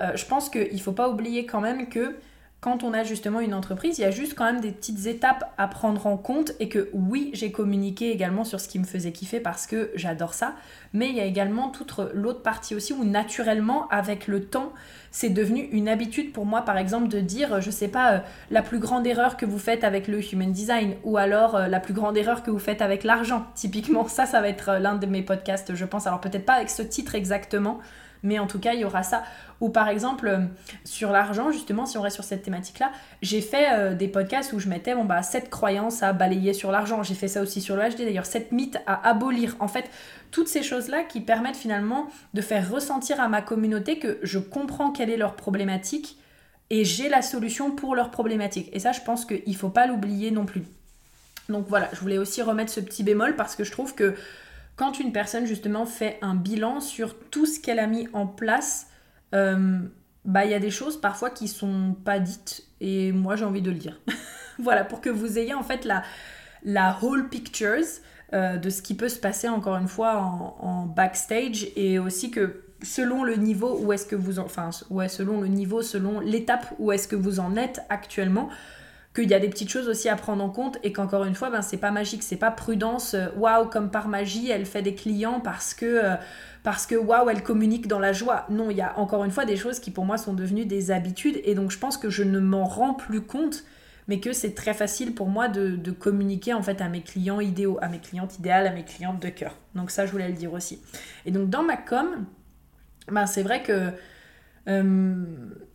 [0.00, 2.16] je pense qu'il ne faut pas oublier quand même que
[2.62, 5.52] quand on a justement une entreprise, il y a juste quand même des petites étapes
[5.58, 9.10] à prendre en compte et que oui, j'ai communiqué également sur ce qui me faisait
[9.10, 10.54] kiffer parce que j'adore ça,
[10.92, 14.72] mais il y a également toute l'autre partie aussi où naturellement, avec le temps,
[15.10, 18.18] c'est devenu une habitude pour moi, par exemple, de dire, je sais pas, euh,
[18.52, 21.80] la plus grande erreur que vous faites avec le human design ou alors euh, la
[21.80, 23.44] plus grande erreur que vous faites avec l'argent.
[23.56, 26.06] Typiquement, ça, ça va être euh, l'un de mes podcasts, je pense.
[26.06, 27.80] Alors peut-être pas avec ce titre exactement,
[28.22, 29.22] mais en tout cas, il y aura ça.
[29.60, 30.38] Ou par exemple, euh,
[30.84, 34.58] sur l'argent, justement, si on reste sur cette thématique-là, j'ai fait euh, des podcasts où
[34.58, 37.02] je mettais, bon, bah, cette croyances à balayer sur l'argent.
[37.02, 39.56] J'ai fait ça aussi sur le HD, d'ailleurs, cette mythe à abolir.
[39.60, 39.90] En fait,
[40.30, 44.90] toutes ces choses-là qui permettent finalement de faire ressentir à ma communauté que je comprends
[44.90, 46.18] quelle est leur problématique
[46.70, 48.70] et j'ai la solution pour leur problématique.
[48.72, 50.62] Et ça, je pense qu'il ne faut pas l'oublier non plus.
[51.48, 54.14] Donc voilà, je voulais aussi remettre ce petit bémol parce que je trouve que
[54.76, 58.88] quand une personne justement fait un bilan sur tout ce qu'elle a mis en place,
[59.34, 59.78] euh,
[60.24, 63.62] bah il y a des choses parfois qui sont pas dites et moi j'ai envie
[63.62, 64.00] de le dire.
[64.58, 66.02] voilà, pour que vous ayez en fait la,
[66.64, 67.84] la whole pictures
[68.32, 72.62] euh, de ce qui peut se passer encore une fois en, backstage et aussi que
[72.82, 76.66] selon le niveau où est-ce que vous en, enfin ouais, selon le niveau, selon l'étape
[76.78, 78.48] où est-ce que vous en êtes actuellement,
[79.14, 81.50] qu'il y a des petites choses aussi à prendre en compte et qu'encore une fois,
[81.50, 83.14] ben c'est pas magique, c'est pas prudence.
[83.14, 86.16] Euh, waouh, comme par magie, elle fait des clients parce que euh,
[86.62, 88.46] parce que waouh, elle communique dans la joie.
[88.48, 90.90] Non, il y a encore une fois des choses qui pour moi sont devenues des
[90.90, 93.64] habitudes et donc je pense que je ne m'en rends plus compte
[94.08, 97.78] mais que c'est très facile pour moi de, communiquer en fait à mes clients idéaux,
[97.80, 99.56] à mes clientes idéales, à mes clientes de cœur.
[99.74, 100.80] Donc ça, je voulais le dire aussi.
[101.24, 102.26] Et donc dans ma com,
[103.08, 103.90] ben, c'est vrai que
[104.68, 105.24] euh,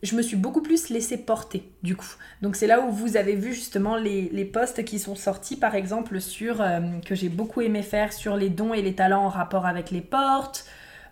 [0.02, 2.16] je me suis beaucoup plus laissée porter du coup.
[2.42, 5.76] Donc c'est là où vous avez vu justement les, les posts qui sont sortis par
[5.76, 9.30] exemple sur, euh, que j'ai beaucoup aimé faire sur les dons et les talents en
[9.30, 10.66] rapport avec les portes,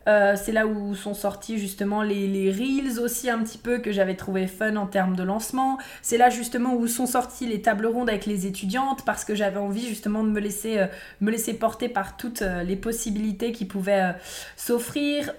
[0.07, 3.91] euh, c'est là où sont sortis justement les, les, reels aussi un petit peu que
[3.91, 5.79] j'avais trouvé fun en termes de lancement.
[6.03, 9.57] C'est là justement où sont sortis les tables rondes avec les étudiantes parce que j'avais
[9.57, 14.13] envie justement de me laisser, euh, porter par toutes euh, les possibilités qui pouvaient
[14.57, 15.33] s'offrir.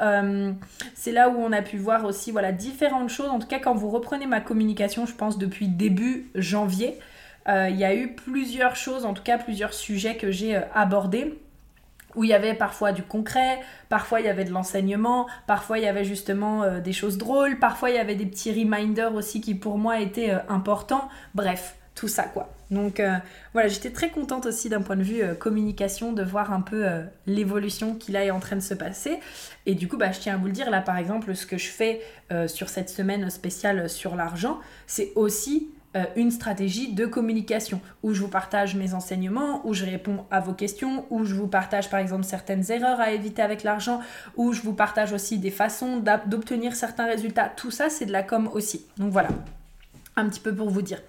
[0.95, 3.29] c'est là où on a pu voir aussi voilà, différentes choses.
[3.29, 6.99] En tout cas quand vous reprenez ma communication, je pense depuis début janvier,
[7.49, 11.39] il y a eu plusieurs choses, en tout cas plusieurs sujets que j'ai abordés
[12.17, 15.85] où il y avait parfois du concret, parfois il y avait de l'enseignement, parfois il
[15.85, 19.41] y avait justement euh, des choses drôles, parfois il y avait des petits reminders aussi
[19.41, 21.09] qui pour moi étaient euh, importants.
[21.35, 22.53] Bref, tout ça quoi.
[22.71, 23.17] Donc euh,
[23.53, 26.85] voilà, j'étais très contente aussi d'un point de vue communication de voir un peu
[27.27, 29.21] l'évolution qui là est en train de se passer.
[29.67, 31.59] Et du coup, bah, je tiens à vous le dire, là par exemple, ce que
[31.59, 32.01] je fais
[32.49, 38.21] sur cette semaine spéciale sur l'argent, c'est aussi euh, une stratégie de communication où je
[38.21, 42.01] vous partage mes enseignements, où je réponds à vos questions, où je vous partage par
[42.01, 44.01] exemple certaines erreurs à éviter avec l'argent,
[44.37, 47.49] où je vous partage aussi des façons d'obtenir certains résultats.
[47.49, 48.85] Tout ça, c'est de la com aussi.
[48.99, 49.31] Donc voilà,
[50.17, 51.01] un petit peu pour vous dire.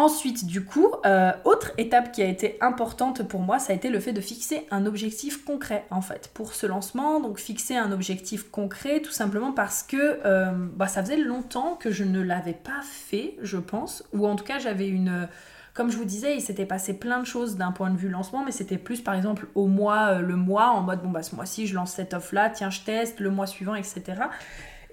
[0.00, 3.90] Ensuite, du coup, euh, autre étape qui a été importante pour moi, ça a été
[3.90, 7.20] le fait de fixer un objectif concret, en fait, pour ce lancement.
[7.20, 11.90] Donc, fixer un objectif concret, tout simplement parce que euh, bah, ça faisait longtemps que
[11.90, 15.28] je ne l'avais pas fait, je pense, ou en tout cas, j'avais une.
[15.74, 18.42] Comme je vous disais, il s'était passé plein de choses d'un point de vue lancement,
[18.42, 21.36] mais c'était plus par exemple au mois, euh, le mois, en mode bon bah ce
[21.36, 24.02] mois-ci je lance cette offre là, tiens je teste, le mois suivant, etc.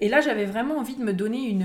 [0.00, 1.58] Et là j'avais vraiment envie de me donner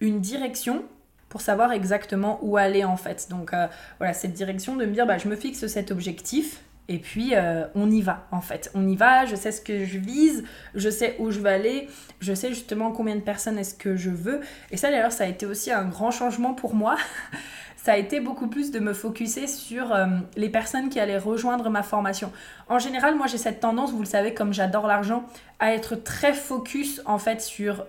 [0.00, 0.84] une direction
[1.32, 3.28] pour savoir exactement où aller en fait.
[3.30, 3.66] Donc euh,
[3.96, 7.64] voilà, cette direction de me dire bah, je me fixe cet objectif et puis euh,
[7.74, 8.70] on y va en fait.
[8.74, 11.88] On y va, je sais ce que je vise, je sais où je veux aller,
[12.20, 14.40] je sais justement combien de personnes est-ce que je veux.
[14.70, 16.98] Et ça d'ailleurs ça a été aussi un grand changement pour moi.
[17.78, 21.70] ça a été beaucoup plus de me focuser sur euh, les personnes qui allaient rejoindre
[21.70, 22.30] ma formation.
[22.68, 25.24] En général, moi j'ai cette tendance, vous le savez, comme j'adore l'argent,
[25.60, 27.86] à être très focus en fait sur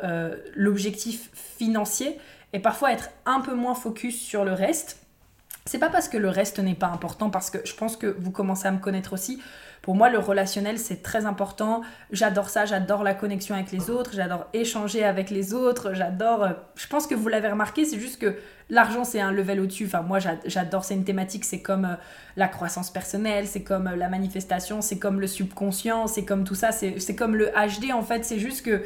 [0.55, 2.17] l'objectif financier
[2.53, 4.99] et parfois être un peu moins focus sur le reste.
[5.65, 8.31] C'est pas parce que le reste n'est pas important, parce que je pense que vous
[8.31, 9.41] commencez à me connaître aussi.
[9.81, 11.81] Pour moi, le relationnel, c'est très important.
[12.11, 16.43] J'adore ça, j'adore la connexion avec les autres, j'adore échanger avec les autres, j'adore...
[16.43, 18.35] Euh, je pense que vous l'avez remarqué, c'est juste que
[18.69, 19.85] l'argent, c'est un level au-dessus.
[19.85, 21.95] Enfin, moi, j'adore, c'est une thématique, c'est comme euh,
[22.35, 26.55] la croissance personnelle, c'est comme euh, la manifestation, c'est comme le subconscient, c'est comme tout
[26.55, 28.23] ça, c'est comme le HD, en fait.
[28.23, 28.83] C'est juste que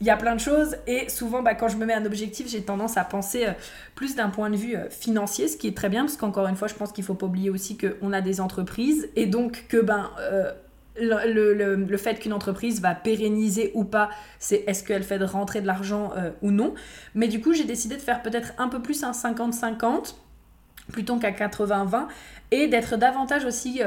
[0.00, 2.48] il y a plein de choses et souvent bah, quand je me mets un objectif
[2.48, 3.52] j'ai tendance à penser euh,
[3.94, 6.56] plus d'un point de vue euh, financier ce qui est très bien parce qu'encore une
[6.56, 9.80] fois je pense qu'il faut pas oublier aussi qu'on a des entreprises et donc que
[9.80, 10.52] ben euh,
[10.98, 15.66] le, le, fait qu'une entreprise va pérenniser ou pas, c'est est-ce qu'elle fait rentrer de
[15.66, 16.74] l'argent ou non.
[17.14, 20.16] Mais du coup, j'ai décidé de faire peut-être un peu plus un 50-50
[20.92, 22.06] plutôt qu'à 80-20
[22.50, 23.80] et d'être davantage aussi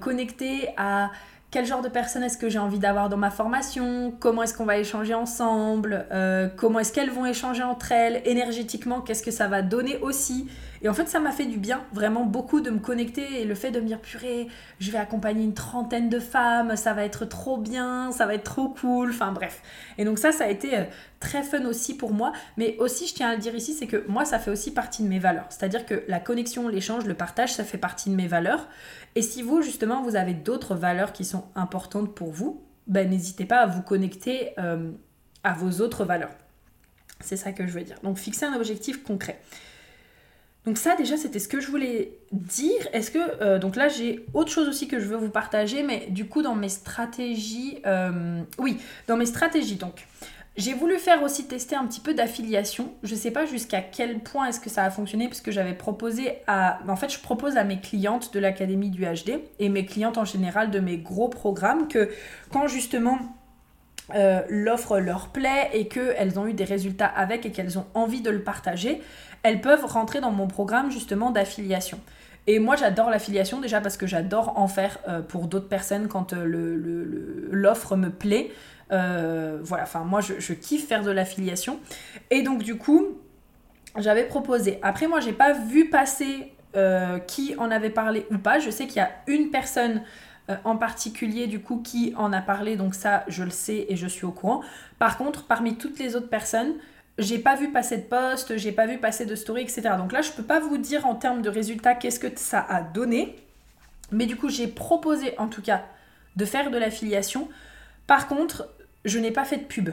[0.00, 1.10] connecté à
[1.50, 4.64] quel genre de personne est-ce que j'ai envie d'avoir dans ma formation, comment est-ce qu'on
[4.64, 9.48] va échanger ensemble, euh, comment est-ce qu'elles vont échanger entre elles, énergétiquement, qu'est-ce que ça
[9.48, 10.48] va donner aussi.
[10.82, 13.54] Et en fait, ça m'a fait du bien, vraiment beaucoup de me connecter et le
[13.54, 17.26] fait de me dire, purée, je vais accompagner une trentaine de femmes, ça va être
[17.26, 19.60] trop bien, ça va être trop cool, enfin bref.
[19.98, 20.84] Et donc ça, ça a été euh,
[21.18, 24.04] très fun aussi pour moi, mais aussi, je tiens à le dire ici, c'est que
[24.08, 25.46] moi, ça fait aussi partie de mes valeurs.
[25.50, 28.66] C'est-à-dire que la connexion, l'échange, le partage, ça fait partie de mes valeurs.
[29.14, 33.44] Et si vous, justement, vous avez d'autres valeurs qui sont importantes pour vous, ben, n'hésitez
[33.44, 34.90] pas à vous connecter euh,
[35.42, 36.30] à vos autres valeurs.
[37.20, 37.98] C'est ça que je veux dire.
[38.02, 39.40] Donc, fixer un objectif concret.
[40.66, 42.86] Donc ça déjà c'était ce que je voulais dire.
[42.92, 46.08] Est-ce que euh, donc là j'ai autre chose aussi que je veux vous partager, mais
[46.10, 50.06] du coup dans mes stratégies, euh, oui dans mes stratégies donc
[50.56, 52.92] j'ai voulu faire aussi tester un petit peu d'affiliation.
[53.02, 55.74] Je ne sais pas jusqu'à quel point est-ce que ça a fonctionné parce que j'avais
[55.74, 56.80] proposé à...
[56.88, 60.24] En fait, je propose à mes clientes de l'Académie du HD et mes clientes en
[60.24, 62.10] général de mes gros programmes que
[62.50, 63.18] quand justement
[64.14, 68.20] euh, l'offre leur plaît et qu'elles ont eu des résultats avec et qu'elles ont envie
[68.20, 69.00] de le partager,
[69.42, 72.00] elles peuvent rentrer dans mon programme justement d'affiliation.
[72.46, 76.32] Et moi, j'adore l'affiliation déjà parce que j'adore en faire euh, pour d'autres personnes quand
[76.32, 78.50] euh, l'offre me plaît.
[78.90, 81.80] Voilà, enfin moi je, kiffe faire de l'affiliation.
[82.30, 83.18] Et donc du coup,
[83.98, 84.78] j'avais proposé.
[84.82, 86.52] Après moi j'ai pas vu passer
[87.26, 88.58] qui en avait parlé ou pas.
[88.58, 90.02] Je sais qu'il y a une personne
[90.64, 94.06] en particulier du coup qui en a parlé, donc ça je le sais et je
[94.06, 94.62] suis au courant.
[94.98, 96.74] Par contre, parmi toutes les autres personnes,
[97.20, 99.82] j'ai pas vu passer de post, j'ai pas vu passer de story, etc.
[99.98, 102.82] Donc là, je peux pas vous dire en termes de résultats qu'est-ce que ça a
[102.82, 103.36] donné.
[104.10, 105.84] Mais du coup, j'ai proposé en tout cas
[106.36, 107.48] de faire de l'affiliation.
[108.06, 108.68] Par contre,
[109.04, 109.90] je n'ai pas fait de pub.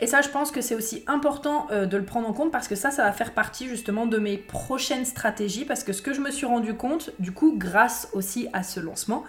[0.00, 2.66] Et ça, je pense que c'est aussi important euh, de le prendre en compte parce
[2.66, 5.64] que ça, ça va faire partie justement de mes prochaines stratégies.
[5.64, 8.80] Parce que ce que je me suis rendu compte, du coup, grâce aussi à ce
[8.80, 9.24] lancement,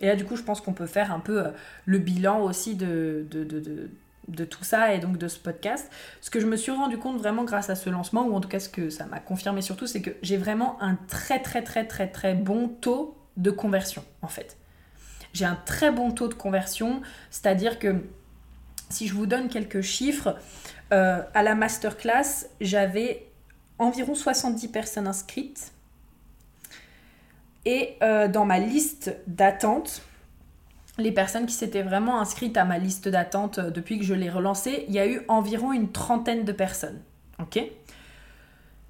[0.00, 1.50] et là, du coup, je pense qu'on peut faire un peu euh,
[1.84, 3.26] le bilan aussi de,
[4.50, 5.90] tout ça et donc de ce podcast.
[6.20, 8.48] Ce que je me suis rendu compte vraiment grâce à ce lancement, ou en tout
[8.48, 11.86] cas ce que ça m'a confirmé surtout, c'est que j'ai vraiment un très très très
[11.86, 14.56] très très bon taux de conversion en fait.
[15.32, 18.02] J'ai un très bon taux de conversion, c'est-à-dire que
[18.88, 20.36] si je vous donne quelques chiffres,
[20.92, 23.26] euh, à la masterclass, j'avais
[23.78, 25.72] environ 70 personnes inscrites.
[27.64, 30.02] Et euh, dans ma liste d'attente,
[30.98, 34.30] les personnes qui s'étaient vraiment inscrites à ma liste d'attente euh, depuis que je l'ai
[34.30, 37.00] relancée, il y a eu environ une trentaine de personnes.
[37.40, 37.60] Ok?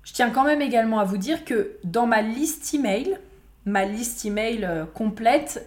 [0.02, 3.18] Je tiens quand même également à vous dire que dans ma liste email,
[3.64, 5.66] ma liste email complète,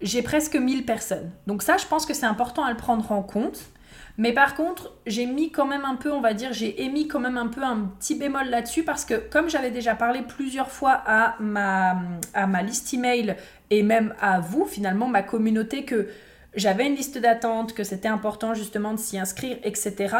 [0.00, 1.30] j'ai presque 1000 personnes.
[1.46, 3.70] Donc ça, je pense que c'est important à le prendre en compte.
[4.16, 7.18] Mais par contre, j'ai mis quand même un peu, on va dire, j'ai émis quand
[7.18, 11.02] même un peu un petit bémol là-dessus parce que comme j'avais déjà parlé plusieurs fois
[11.04, 11.96] à ma,
[12.32, 13.34] à ma liste email
[13.70, 16.08] et même à vous, finalement, ma communauté, que
[16.54, 20.16] j'avais une liste d'attente, que c'était important justement de s'y inscrire, etc.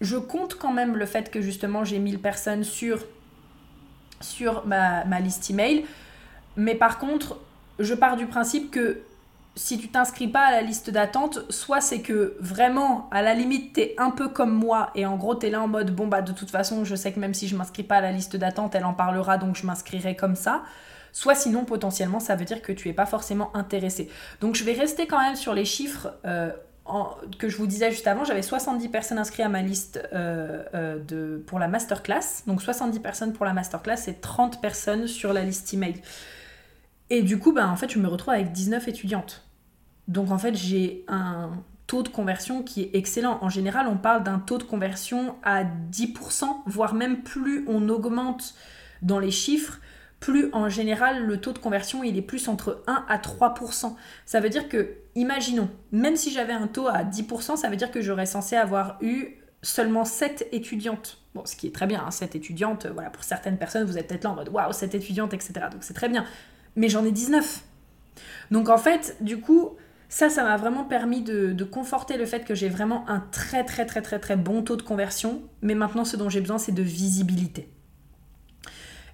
[0.00, 3.04] Je compte quand même le fait que justement j'ai 1000 personnes sur,
[4.22, 5.84] sur ma, ma liste email.
[6.56, 7.38] Mais par contre,
[7.78, 9.02] je pars du principe que
[9.58, 13.74] si tu t'inscris pas à la liste d'attente, soit c'est que vraiment, à la limite,
[13.74, 16.06] tu es un peu comme moi et en gros, tu es là en mode bon,
[16.06, 18.36] bah de toute façon, je sais que même si je m'inscris pas à la liste
[18.36, 20.62] d'attente, elle en parlera donc je m'inscrirai comme ça.
[21.12, 24.08] Soit sinon, potentiellement, ça veut dire que tu es pas forcément intéressé.
[24.40, 26.12] Donc je vais rester quand même sur les chiffres.
[26.24, 26.50] Euh,
[27.38, 31.38] que je vous disais juste avant, j'avais 70 personnes inscrites à ma liste euh, euh,
[31.46, 32.44] pour la masterclass.
[32.46, 36.00] Donc 70 personnes pour la masterclass et 30 personnes sur la liste email.
[37.10, 39.48] Et du coup, bah, en fait, je me retrouve avec 19 étudiantes.
[40.08, 41.50] Donc en fait, j'ai un
[41.86, 43.38] taux de conversion qui est excellent.
[43.40, 48.54] En général, on parle d'un taux de conversion à 10%, voire même plus on augmente
[49.02, 49.78] dans les chiffres,
[50.20, 53.94] plus en général le taux de conversion il est plus entre 1 à 3%.
[54.26, 57.90] Ça veut dire que, imaginons, même si j'avais un taux à 10%, ça veut dire
[57.90, 61.18] que j'aurais censé avoir eu seulement 7 étudiantes.
[61.34, 64.08] Bon, ce qui est très bien, hein, 7 étudiantes, voilà, pour certaines personnes, vous êtes
[64.08, 65.52] peut-être là en mode waouh, 7 étudiantes, etc.
[65.70, 66.24] Donc c'est très bien.
[66.78, 67.64] Mais j'en ai 19.
[68.50, 69.76] Donc en fait, du coup,
[70.08, 73.84] ça, ça m'a vraiment permis de, conforter le fait que j'ai vraiment un très très
[73.84, 75.42] très très très bon taux de conversion.
[75.60, 77.68] Mais maintenant, ce dont j'ai besoin, c'est de visibilité.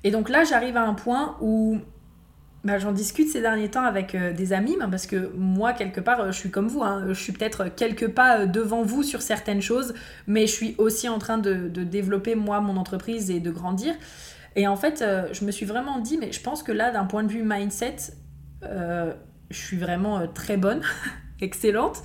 [0.04, 1.80] Et donc là, j'arrive à un point où
[2.64, 6.00] bah, j'en discute ces derniers temps avec euh, des amis, bah, parce que moi, quelque
[6.00, 6.82] part, euh, je suis comme vous.
[6.82, 7.04] Hein.
[7.08, 9.92] je suis peut-être quelques pas euh, devant vous sur certaines choses,
[10.26, 13.94] mais je suis aussi en train de, développer, moi, mon entreprise et de grandir.
[14.56, 17.24] Et en fait, je me suis vraiment dit, mais je pense que là, d'un point
[17.24, 17.96] de vue mindset,
[19.50, 20.82] je suis vraiment euh, très bonne,
[21.40, 22.02] excellente.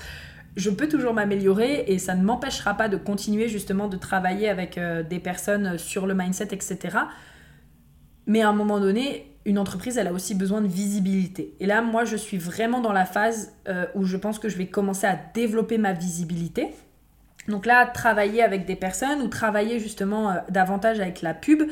[0.56, 4.78] Je peux toujours m'améliorer et ça ne m'empêchera pas de continuer justement de travailler avec
[4.78, 6.98] euh, des personnes sur le mindset, etc.
[8.26, 11.56] Mais à un moment donné, une entreprise, elle a aussi besoin de visibilité.
[11.60, 14.58] Et là, moi, je suis vraiment dans la phase euh, où je pense que je
[14.58, 16.68] vais commencer à développer ma visibilité.
[17.48, 21.64] Donc là, travailler avec des personnes ou travailler justement davantage avec la pub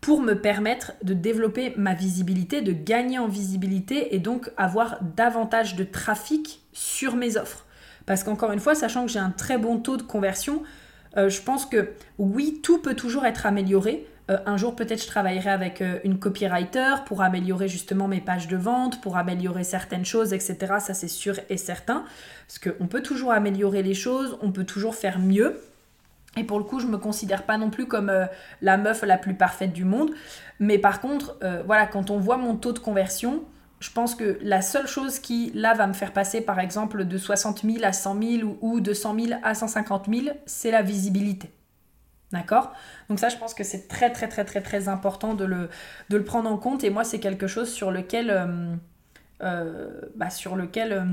[0.00, 5.76] pour me permettre de développer ma visibilité, de gagner en visibilité et donc avoir davantage
[5.76, 7.66] de trafic sur mes offres.
[8.06, 10.62] Parce qu'encore une fois, sachant que j'ai un très bon taux de conversion,
[11.16, 14.06] euh, je pense que oui, tout peut toujours être amélioré.
[14.30, 18.48] Euh, un jour, peut-être, je travaillerai avec euh, une copywriter pour améliorer justement mes pages
[18.48, 20.56] de vente, pour améliorer certaines choses, etc.
[20.78, 22.04] Ça, c'est sûr et certain.
[22.46, 25.60] Parce qu'on peut toujours améliorer les choses, on peut toujours faire mieux.
[26.36, 28.26] Et pour le coup, je me considère pas non plus comme euh,
[28.62, 30.10] la meuf la plus parfaite du monde.
[30.60, 33.44] Mais par contre, euh, voilà, quand on voit mon taux de conversion,
[33.80, 37.18] je pense que la seule chose qui, là, va me faire passer, par exemple, de
[37.18, 41.50] 60 000 à 100 000 ou de 100 000 à 150 000, c'est la visibilité.
[42.30, 42.72] D'accord?
[43.08, 45.68] Donc ça, je pense que c'est très, très, très, très, très important de le,
[46.10, 46.84] de le prendre en compte.
[46.84, 48.30] Et moi, c'est quelque chose sur lequel...
[49.42, 51.06] Euh, bah, sur lequel...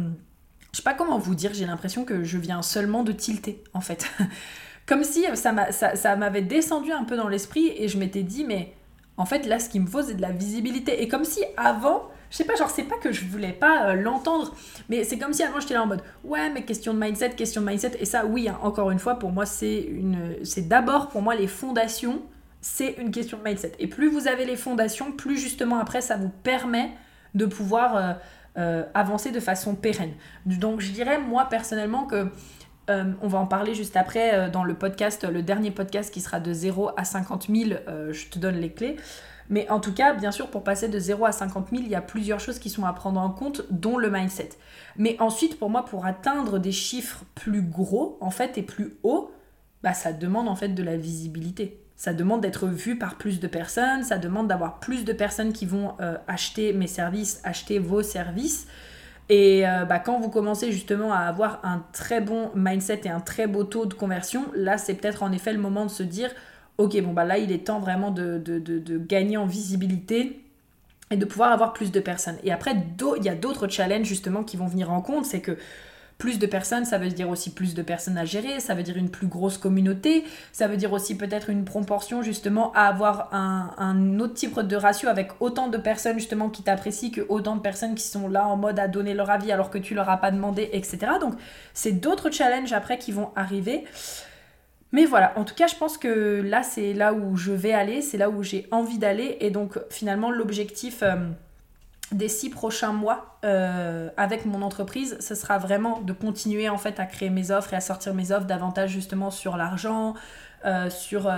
[0.73, 3.81] je sais pas comment vous dire, j'ai l'impression que je viens seulement de tilter, en
[3.81, 4.11] fait.
[4.87, 8.73] Comme si ça, m'avait descendu un peu dans l'esprit et je m'étais dit, mais
[9.17, 11.03] en fait, là, ce qu'il me faut, c'est de la visibilité.
[11.03, 13.93] Et comme si avant, je sais pas, genre, c'est pas que je voulais pas euh,
[13.95, 14.55] l'entendre,
[14.87, 17.61] mais c'est comme si avant j'étais là en mode, ouais, mais question de mindset, question
[17.61, 17.97] de mindset.
[17.99, 21.35] Et ça, oui, hein, encore une fois, pour moi, c'est une, c'est d'abord pour moi
[21.35, 22.21] les fondations,
[22.61, 23.73] c'est une question de mindset.
[23.79, 26.91] Et plus vous avez les fondations, plus justement après, ça vous permet
[27.35, 28.13] de pouvoir euh,
[28.57, 30.13] euh, avancer de façon pérenne.
[30.45, 32.27] Donc, je dirais, moi, personnellement, que
[32.89, 36.53] on va en parler juste après dans le podcast, le dernier podcast qui sera de
[36.53, 37.79] 0 à 50 000.
[38.11, 38.97] je te donne les clés.
[39.49, 41.95] Mais en tout cas, bien sûr, pour passer de 0 à 50 000, il y
[41.95, 44.49] a plusieurs choses qui sont à prendre en compte, dont le mindset.
[44.97, 49.31] Mais ensuite, pour moi, pour atteindre des chiffres plus gros, en fait, et plus hauts,
[49.83, 51.81] bah, ça demande en fait de la visibilité.
[51.95, 55.65] Ça demande d'être vu par plus de personnes, ça demande d'avoir plus de personnes qui
[55.65, 58.67] vont euh, acheter mes services, acheter vos services.
[59.29, 63.19] Et euh, bah, quand vous commencez justement à avoir un très bon mindset et un
[63.19, 66.31] très beau taux de conversion, là c'est peut-être en effet le moment de se dire
[66.77, 68.41] ok, bon, bah là, il est temps vraiment de,
[69.07, 70.41] gagner en visibilité
[71.09, 72.37] et de pouvoir avoir plus de personnes.
[72.43, 72.75] Et après,
[73.17, 75.57] il y a d'autres challenges justement qui vont venir en compte, c'est que
[76.17, 78.97] plus de personnes, ça veut dire aussi plus de personnes à gérer, ça veut dire
[78.97, 84.19] une plus grosse communauté, ça veut dire aussi peut-être une proportion justement à avoir un,
[84.19, 87.93] autre type de ratio avec autant de personnes justement qui t'apprécient que autant de personnes
[87.93, 90.31] qui sont là en mode à donner leur avis alors que tu leur as pas
[90.31, 90.97] demandé, etc.
[91.21, 91.35] Donc
[91.73, 93.85] c'est d'autres challenges après qui vont arriver.
[94.93, 98.01] Mais voilà, en tout cas, je pense que là, c'est là où je vais aller,
[98.01, 99.37] c'est là où j'ai envie d'aller.
[99.41, 101.15] Et donc, finalement, l'objectif euh,
[102.11, 106.99] des six prochains mois euh, avec mon entreprise, ce sera vraiment de continuer en fait
[106.99, 110.13] à créer mes offres et à sortir mes offres davantage justement sur l'argent,
[110.65, 111.31] euh, sur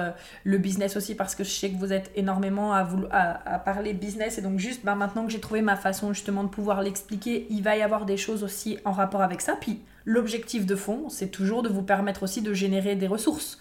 [0.43, 3.93] le business aussi parce que je sais que vous êtes énormément à, vous, à, parler
[3.93, 7.47] business et donc juste bah, maintenant que j'ai trouvé ma façon justement de pouvoir l'expliquer,
[7.49, 9.57] il va y avoir des choses aussi en rapport avec ça.
[9.59, 13.59] Puis l'objectif de fond, c'est toujours de vous permettre aussi de générer des ressources.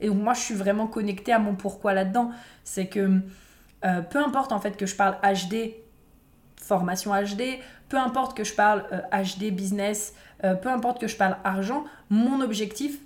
[0.00, 2.30] Et donc moi, je suis vraiment connectée à mon pourquoi là-dedans.
[2.64, 3.20] C'est que
[3.84, 5.74] euh, peu importe en fait que je parle HD,
[6.60, 11.16] formation HD, peu importe que je parle HD euh, business, euh, peu importe que je
[11.16, 12.98] parle argent, mon objectif,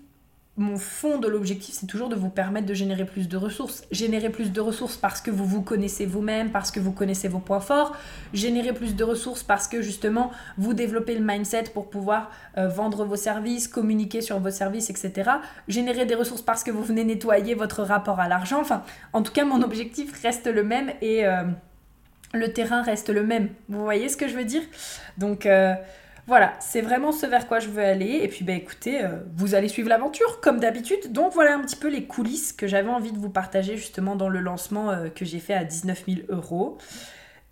[0.57, 3.85] mon fond de l'objectif, c'est toujours de vous permettre de générer plus de ressources.
[3.91, 7.39] Générer plus de ressources parce que vous vous connaissez vous-même, parce que vous connaissez vos
[7.39, 7.97] points forts.
[8.35, 13.05] Générer plus de ressources parce que justement, vous développez le mindset pour pouvoir euh, vendre
[13.05, 15.31] vos services, communiquer sur vos services, etc.
[15.67, 18.61] Générer des ressources parce que vous venez nettoyer votre rapport à l'argent.
[18.61, 18.83] Enfin,
[19.15, 21.25] en tout cas, mon objectif reste le même et
[22.33, 23.49] le terrain reste le même.
[23.69, 24.63] Vous voyez ce que je veux dire?
[25.19, 25.47] Donc...
[25.47, 25.75] Euh,
[26.27, 28.21] voilà, c'est vraiment ce vers quoi je veux aller.
[28.23, 31.11] Et puis, bah, écoutez, euh, vous allez suivre l'aventure comme d'habitude.
[31.11, 34.29] Donc, voilà un petit peu les coulisses que j'avais envie de vous partager justement dans
[34.29, 36.79] le lancement euh, que j'ai fait à 19 000 euros.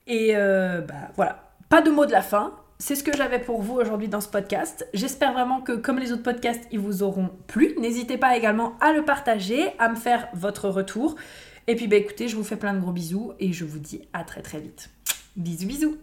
[0.06, 2.52] Et bah, voilà, pas de mot de la fin.
[2.78, 4.86] C'est ce que j'avais pour vous aujourd'hui dans ce podcast.
[4.94, 7.74] J'espère vraiment que, comme les autres podcasts, ils vous auront plu.
[7.80, 11.16] N'hésitez pas également à le partager, à me faire votre retour.
[11.68, 14.00] Et puis, bah, écoutez, je vous fais plein de gros bisous et je vous dis
[14.14, 14.88] à très très vite.
[15.36, 15.98] Bisous, bisous